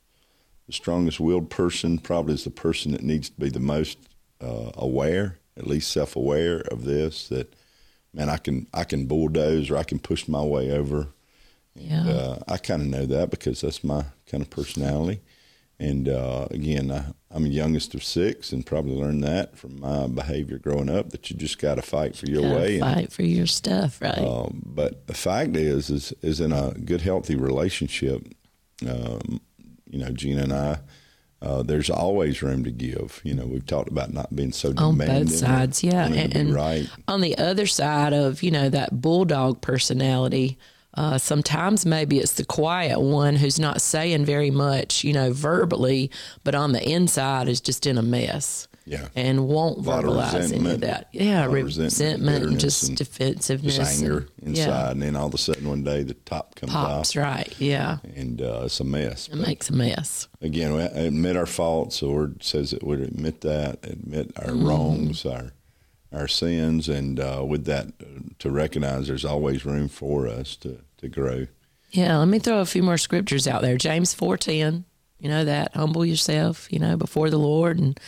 the 0.68 0.72
strongest 0.72 1.18
willed 1.18 1.50
person 1.50 1.98
probably 1.98 2.34
is 2.34 2.44
the 2.44 2.50
person 2.50 2.92
that 2.92 3.02
needs 3.02 3.30
to 3.30 3.40
be 3.40 3.48
the 3.48 3.58
most 3.58 3.98
uh, 4.40 4.70
aware, 4.74 5.38
at 5.56 5.66
least 5.66 5.90
self 5.90 6.14
aware 6.14 6.60
of 6.70 6.84
this. 6.84 7.28
That 7.28 7.52
man, 8.14 8.28
I 8.28 8.36
can 8.36 8.68
I 8.72 8.84
can 8.84 9.06
bulldoze 9.06 9.70
or 9.70 9.76
I 9.76 9.82
can 9.82 9.98
push 9.98 10.28
my 10.28 10.42
way 10.42 10.70
over. 10.70 11.08
Yeah. 11.74 12.08
Uh, 12.08 12.38
I 12.46 12.58
kind 12.58 12.82
of 12.82 12.88
know 12.88 13.06
that 13.06 13.30
because 13.30 13.60
that's 13.60 13.82
my 13.82 14.04
kind 14.30 14.42
of 14.42 14.50
personality. 14.50 15.20
And 15.80 16.08
uh, 16.08 16.48
again, 16.50 16.90
I, 16.90 17.04
I'm 17.30 17.44
the 17.44 17.50
youngest 17.50 17.94
of 17.94 18.02
six, 18.02 18.52
and 18.52 18.66
probably 18.66 18.94
learned 18.94 19.22
that 19.22 19.56
from 19.56 19.80
my 19.80 20.08
behavior 20.08 20.58
growing 20.58 20.88
up. 20.88 21.10
That 21.10 21.30
you 21.30 21.36
just 21.36 21.58
got 21.58 21.76
to 21.76 21.82
fight 21.82 22.16
for 22.16 22.26
your 22.26 22.42
way. 22.42 22.80
And, 22.80 22.94
fight 22.94 23.12
for 23.12 23.22
your 23.22 23.46
stuff, 23.46 24.00
right? 24.00 24.18
um, 24.18 24.62
but 24.66 25.06
the 25.06 25.14
fact 25.14 25.56
is, 25.56 25.88
is, 25.88 26.12
is 26.20 26.40
in 26.40 26.52
a 26.52 26.72
good, 26.72 27.02
healthy 27.02 27.36
relationship. 27.36 28.26
Um, 28.88 29.40
you 29.88 29.98
know, 30.00 30.10
Gena 30.10 30.42
and 30.42 30.52
I, 30.52 30.78
uh, 31.40 31.62
there's 31.62 31.90
always 31.90 32.42
room 32.42 32.64
to 32.64 32.70
give. 32.72 33.20
You 33.22 33.34
know, 33.34 33.46
we've 33.46 33.66
talked 33.66 33.88
about 33.88 34.12
not 34.12 34.34
being 34.34 34.52
so 34.52 34.72
demanding. 34.72 35.10
on 35.10 35.24
both 35.24 35.34
sides, 35.34 35.84
yeah. 35.84 36.06
And, 36.06 36.34
and 36.34 36.54
right. 36.54 36.88
on 37.06 37.20
the 37.20 37.38
other 37.38 37.66
side 37.66 38.12
of 38.12 38.42
you 38.42 38.50
know 38.50 38.68
that 38.68 39.00
bulldog 39.00 39.60
personality, 39.60 40.58
uh, 40.94 41.18
sometimes 41.18 41.84
maybe 41.86 42.18
it's 42.18 42.32
the 42.34 42.44
quiet 42.44 43.00
one 43.00 43.36
who's 43.36 43.60
not 43.60 43.80
saying 43.80 44.24
very 44.24 44.50
much, 44.50 45.04
you 45.04 45.12
know, 45.12 45.32
verbally, 45.32 46.10
but 46.44 46.54
on 46.54 46.72
the 46.72 46.88
inside 46.88 47.48
is 47.48 47.60
just 47.60 47.86
in 47.86 47.98
a 47.98 48.02
mess. 48.02 48.66
Yeah. 48.86 49.08
and 49.14 49.48
won't 49.48 49.80
lot 49.84 50.06
of 50.06 50.12
verbalize 50.12 50.50
any 50.50 50.70
of 50.70 50.80
that. 50.80 51.08
Yeah, 51.12 51.44
of 51.44 51.52
resentment, 51.52 52.42
and 52.42 52.58
just 52.58 52.88
and 52.88 52.96
defensiveness, 52.96 53.76
Just 53.76 54.00
anger 54.02 54.28
and- 54.42 54.56
inside, 54.56 54.66
Yeah, 54.66 54.90
and 54.92 55.02
then 55.02 55.14
all 55.14 55.26
of 55.26 55.34
a 55.34 55.38
sudden 55.38 55.68
one 55.68 55.84
day 55.84 56.04
the 56.04 56.14
top 56.14 56.54
comes 56.54 56.72
pops 56.72 57.14
off, 57.14 57.22
right. 57.22 57.54
Yeah, 57.60 57.98
and 58.16 58.40
uh, 58.40 58.62
it's 58.64 58.80
a 58.80 58.84
mess. 58.84 59.28
it 59.28 59.36
makes 59.36 59.68
a 59.68 59.74
mess. 59.74 60.26
again, 60.40 60.72
we 60.74 60.80
admit 60.80 61.36
our 61.36 61.44
faults. 61.44 62.00
The 62.00 62.08
word 62.08 62.42
says 62.42 62.70
that 62.70 62.82
we 62.82 62.94
admit 63.02 63.42
that, 63.42 63.80
admit 63.82 64.32
our 64.36 64.52
Mm-hmm. 64.52 64.66
wrongs, 64.66 65.26
our 65.26 65.52
our 66.12 66.28
sins, 66.28 66.88
and 66.88 67.20
uh, 67.20 67.44
with 67.46 67.64
that, 67.66 67.88
to 68.38 68.50
recognize 68.50 69.08
there's 69.08 69.24
always 69.24 69.64
room 69.64 69.88
for 69.88 70.26
us 70.26 70.56
to, 70.56 70.80
to 70.98 71.08
grow. 71.08 71.46
Yeah, 71.90 72.18
let 72.18 72.28
me 72.28 72.38
throw 72.38 72.60
a 72.60 72.66
few 72.66 72.82
more 72.82 72.98
scriptures 72.98 73.46
out 73.48 73.62
there. 73.62 73.76
James 73.76 74.14
four 74.14 74.36
ten. 74.36 74.84
You 75.18 75.28
know 75.28 75.44
that 75.44 75.74
humble 75.74 76.04
yourself, 76.04 76.68
you 76.70 76.78
know, 76.78 76.96
before 76.96 77.28
the 77.30 77.38
Lord, 77.38 77.78
and 77.78 77.98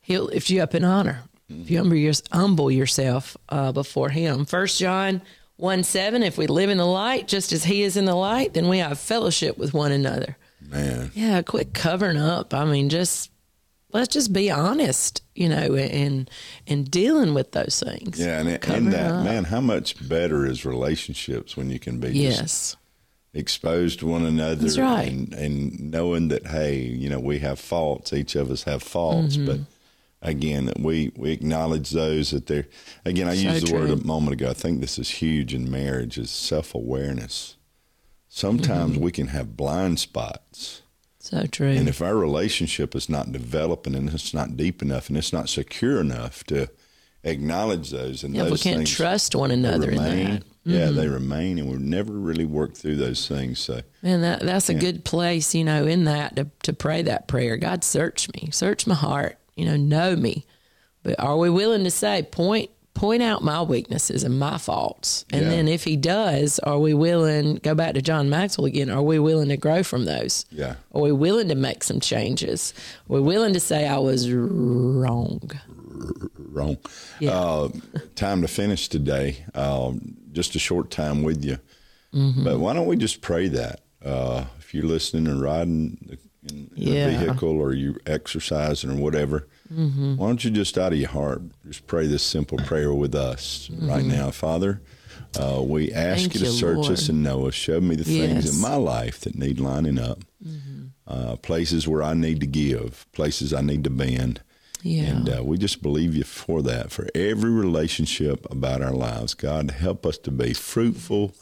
He'll 0.00 0.24
lift 0.24 0.50
you 0.50 0.62
up 0.62 0.74
in 0.74 0.84
honor. 0.84 1.22
If 1.48 1.70
you 1.70 1.78
humble, 1.78 1.96
your, 1.96 2.12
humble 2.32 2.70
yourself 2.70 3.36
uh, 3.48 3.70
before 3.72 4.08
Him. 4.08 4.44
First 4.44 4.80
John 4.80 5.22
one 5.56 5.84
seven. 5.84 6.22
If 6.22 6.36
we 6.36 6.48
live 6.48 6.70
in 6.70 6.78
the 6.78 6.86
light, 6.86 7.28
just 7.28 7.52
as 7.52 7.64
He 7.64 7.82
is 7.82 7.96
in 7.96 8.04
the 8.04 8.14
light, 8.16 8.54
then 8.54 8.68
we 8.68 8.78
have 8.78 8.98
fellowship 8.98 9.56
with 9.56 9.72
one 9.72 9.92
another. 9.92 10.36
Man, 10.60 11.12
Yeah, 11.14 11.42
quit 11.42 11.72
covering 11.72 12.16
up. 12.16 12.52
I 12.52 12.64
mean, 12.64 12.88
just 12.88 13.30
let's 13.96 14.12
just 14.14 14.32
be 14.32 14.50
honest, 14.50 15.22
you 15.34 15.48
know, 15.48 15.74
and 15.74 16.30
and 16.66 16.90
dealing 16.90 17.34
with 17.34 17.52
those 17.52 17.82
things. 17.84 18.18
yeah, 18.18 18.38
and 18.40 18.48
in 18.48 18.90
that, 18.90 19.10
up. 19.12 19.24
man, 19.24 19.44
how 19.44 19.60
much 19.60 20.08
better 20.08 20.46
is 20.46 20.64
relationships 20.64 21.56
when 21.56 21.70
you 21.70 21.78
can 21.78 21.98
be 22.00 22.08
just 22.12 22.16
Yes. 22.40 22.76
exposed 23.34 23.98
to 24.00 24.06
one 24.06 24.24
another 24.24 24.56
That's 24.62 24.78
right. 24.78 25.08
and, 25.10 25.32
and 25.34 25.90
knowing 25.90 26.28
that 26.28 26.46
hey 26.46 26.76
you 26.80 27.08
know 27.10 27.20
we 27.20 27.38
have 27.40 27.58
faults 27.58 28.12
each 28.12 28.34
of 28.36 28.50
us 28.50 28.62
have 28.64 28.82
faults 28.82 29.36
Mm-hmm. 29.36 29.46
but 29.46 29.60
again 30.22 30.64
that 30.66 30.80
we 30.80 31.12
we 31.16 31.30
acknowledge 31.32 31.90
those 31.90 32.30
that 32.30 32.46
they're 32.46 32.66
again 33.04 33.28
i 33.28 33.34
So 33.34 33.42
used 33.50 33.66
the 33.66 33.74
word 33.74 33.90
a 33.90 33.96
moment 33.96 34.32
ago 34.32 34.48
i 34.48 34.54
think 34.54 34.80
this 34.80 34.98
is 34.98 35.10
huge 35.10 35.52
in 35.52 35.70
marriage 35.70 36.16
is 36.16 36.30
self-awareness 36.30 37.56
sometimes 38.28 38.92
Mm-hmm. 38.94 39.04
we 39.04 39.12
can 39.12 39.28
have 39.28 39.56
blind 39.56 39.98
spots 40.00 40.82
So 41.26 41.46
true. 41.46 41.68
and 41.68 41.88
if 41.88 42.00
our 42.00 42.16
relationship 42.16 42.94
is 42.94 43.08
not 43.08 43.32
developing 43.32 43.94
and 43.94 44.08
it's 44.08 44.32
not 44.32 44.56
deep 44.56 44.82
enough 44.82 45.08
and 45.08 45.18
it's 45.18 45.32
not 45.32 45.48
secure 45.48 46.00
enough 46.00 46.44
to 46.44 46.68
acknowledge 47.24 47.90
those 47.90 48.22
and 48.22 48.34
yeah, 48.34 48.44
if 48.44 48.52
we 48.52 48.58
can't 48.58 48.78
things 48.78 48.90
trust 48.92 49.34
one 49.34 49.50
another 49.50 49.90
in 49.90 49.98
remain, 49.98 50.30
that. 50.30 50.40
Mm-hmm. 50.42 50.70
yeah 50.70 50.90
they 50.90 51.08
remain 51.08 51.58
and 51.58 51.68
we've 51.68 51.80
never 51.80 52.12
really 52.12 52.44
worked 52.44 52.76
through 52.76 52.96
those 52.96 53.26
things 53.26 53.58
so 53.58 53.80
Man, 54.06 54.20
that 54.20 54.40
that's 54.40 54.68
a 54.68 54.74
good 54.74 55.04
place, 55.04 55.52
you 55.52 55.64
know, 55.64 55.84
in 55.84 56.04
that 56.04 56.36
to, 56.36 56.48
to 56.62 56.72
pray 56.72 57.02
that 57.02 57.26
prayer. 57.26 57.56
God, 57.56 57.82
search 57.82 58.28
me, 58.34 58.50
search 58.52 58.86
my 58.86 58.94
heart, 58.94 59.36
you 59.56 59.64
know, 59.64 59.76
know 59.76 60.14
me. 60.14 60.46
But 61.02 61.18
are 61.18 61.36
we 61.36 61.50
willing 61.50 61.82
to 61.82 61.90
say, 61.90 62.22
point 62.22 62.70
point 62.96 63.22
out 63.22 63.44
my 63.44 63.62
weaknesses 63.62 64.24
and 64.24 64.38
my 64.38 64.58
faults. 64.58 65.24
And 65.30 65.42
Yeah. 65.42 65.50
then 65.50 65.68
if 65.68 65.84
he 65.84 65.96
does, 65.96 66.58
are 66.60 66.78
we 66.78 66.94
willing, 66.94 67.56
go 67.56 67.74
back 67.74 67.94
to 67.94 68.02
John 68.02 68.28
Maxwell 68.30 68.64
again, 68.64 68.90
are 68.90 69.02
we 69.02 69.18
willing 69.18 69.48
to 69.50 69.56
grow 69.56 69.82
from 69.82 70.06
those? 70.06 70.46
Yeah. 70.50 70.76
Are 70.92 71.02
we 71.02 71.12
willing 71.12 71.48
to 71.48 71.54
make 71.54 71.84
some 71.84 72.00
changes? 72.00 72.72
Are 73.08 73.14
we 73.14 73.20
willing 73.20 73.52
to 73.52 73.60
say 73.60 73.86
I 73.86 73.98
was 73.98 74.30
wrong? 74.32 75.50
wrong. 76.38 76.76
Yeah. 77.20 77.30
Uh, 77.38 77.68
time 78.14 78.42
to 78.42 78.48
finish 78.48 78.88
today. 78.88 79.44
Um, 79.54 80.16
just 80.32 80.54
a 80.56 80.58
short 80.58 80.90
time 80.90 81.22
with 81.22 81.44
you. 81.44 81.58
Mm-hmm. 82.14 82.44
But 82.44 82.58
why 82.60 82.72
don't 82.72 82.86
we 82.86 82.96
just 82.96 83.20
pray 83.20 83.48
that? 83.48 83.80
Uh, 84.04 84.44
if 84.58 84.74
you're 84.74 84.84
listening 84.84 85.26
and 85.26 85.40
riding 85.42 85.98
in, 86.48 86.70
in 86.76 86.92
Yeah. 86.94 87.06
a 87.08 87.18
vehicle 87.18 87.50
or 87.60 87.72
you 87.72 87.96
exercising 88.06 88.90
or 88.90 88.96
whatever, 88.96 89.48
Mm-hmm. 89.72 90.16
why 90.16 90.26
don't 90.28 90.44
you 90.44 90.50
just 90.50 90.78
out 90.78 90.92
of 90.92 90.98
your 90.98 91.08
heart 91.08 91.42
just 91.66 91.86
pray 91.86 92.06
this 92.06 92.22
simple 92.22 92.58
prayer 92.58 92.92
with 92.94 93.14
us 93.14 93.68
right 93.80 94.04
now, 94.04 94.30
Father? 94.30 94.80
Uh, 95.38 95.60
we 95.62 95.92
ask 95.92 96.20
Mm-hmm. 96.20 96.30
Thank 96.30 96.34
you 96.34 96.40
to 96.40 96.46
you, 96.46 96.52
search 96.52 96.90
us 96.90 97.08
and 97.08 97.22
know 97.22 97.46
us. 97.48 97.54
Show 97.54 97.80
me 97.80 97.96
the 97.96 98.04
things 98.04 98.44
Yes. 98.44 98.54
Mm-hmm. 98.54 98.64
in 98.64 98.70
my 98.70 98.76
life 98.76 99.20
that 99.20 99.34
need 99.36 99.58
lining 99.60 99.98
up. 99.98 100.20
Uh, 101.08 101.36
places 101.36 101.86
where 101.86 102.02
I 102.02 102.14
need 102.14 102.40
to 102.40 102.46
give, 102.46 103.06
places 103.12 103.52
I 103.54 103.60
need 103.60 103.84
to 103.84 103.90
bend. 103.90 104.40
Yeah. 104.82 105.04
And 105.04 105.28
uh, 105.38 105.44
we 105.44 105.56
just 105.58 105.80
believe 105.82 106.14
you 106.16 106.24
for 106.24 106.62
that, 106.62 106.90
for 106.90 107.06
every 107.14 107.50
relationship 107.50 108.44
about 108.50 108.82
our 108.82 108.92
lives. 108.92 109.34
God, 109.34 109.70
help 109.72 110.04
us 110.06 110.18
to 110.18 110.30
be 110.32 110.52
fruitful 110.52 111.32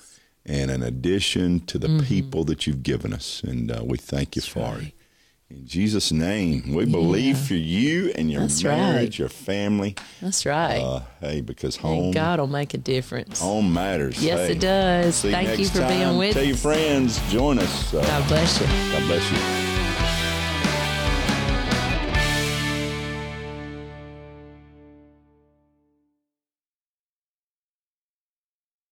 and 0.45 0.71
an 0.71 0.83
addition 0.83 1.61
to 1.67 1.79
the 1.79 2.03
people 2.07 2.45
that 2.45 2.67
you've 2.67 2.83
given 2.83 3.13
us. 3.15 3.43
And 3.43 3.71
uh, 3.71 3.83
we 3.85 3.97
thank 3.97 4.37
you 4.37 4.43
for 4.43 4.79
it. 4.81 4.93
In 5.57 5.67
Jesus' 5.67 6.11
name, 6.11 6.75
we 6.75 6.85
believe 6.85 7.39
for 7.39 7.55
you 7.55 8.13
and 8.17 8.31
your 8.31 8.43
That's 8.43 8.63
marriage, 8.65 9.03
right. 9.03 9.19
your 9.19 9.29
family. 9.29 9.95
That's 10.21 10.45
right. 10.45 10.81
Uh, 10.81 11.01
hey, 11.21 11.41
because 11.43 11.77
home, 11.77 12.07
and 12.07 12.15
God 12.15 12.41
will 12.41 12.49
make 12.49 12.75
a 12.75 12.79
difference. 12.79 13.41
home 13.41 13.73
matters. 13.73 14.23
Yes, 14.23 14.49
Hey, 14.49 14.53
it 14.55 14.61
does. 14.61 15.15
see 15.15 15.31
Thank 15.31 15.51
you 15.51 15.57
next 15.59 15.71
for 15.71 15.87
being 15.87 16.01
time. 16.03 16.17
with 16.17 16.35
Tell 16.35 16.43
your 16.43 16.57
friends, 16.57 17.21
join 17.31 17.59
us. 17.61 17.95
Uh, 17.95 18.03
God 18.03 18.29
bless 18.29 18.61
you. 18.61 18.67
God 18.67 19.07
bless 19.07 19.31
you. 19.69 19.74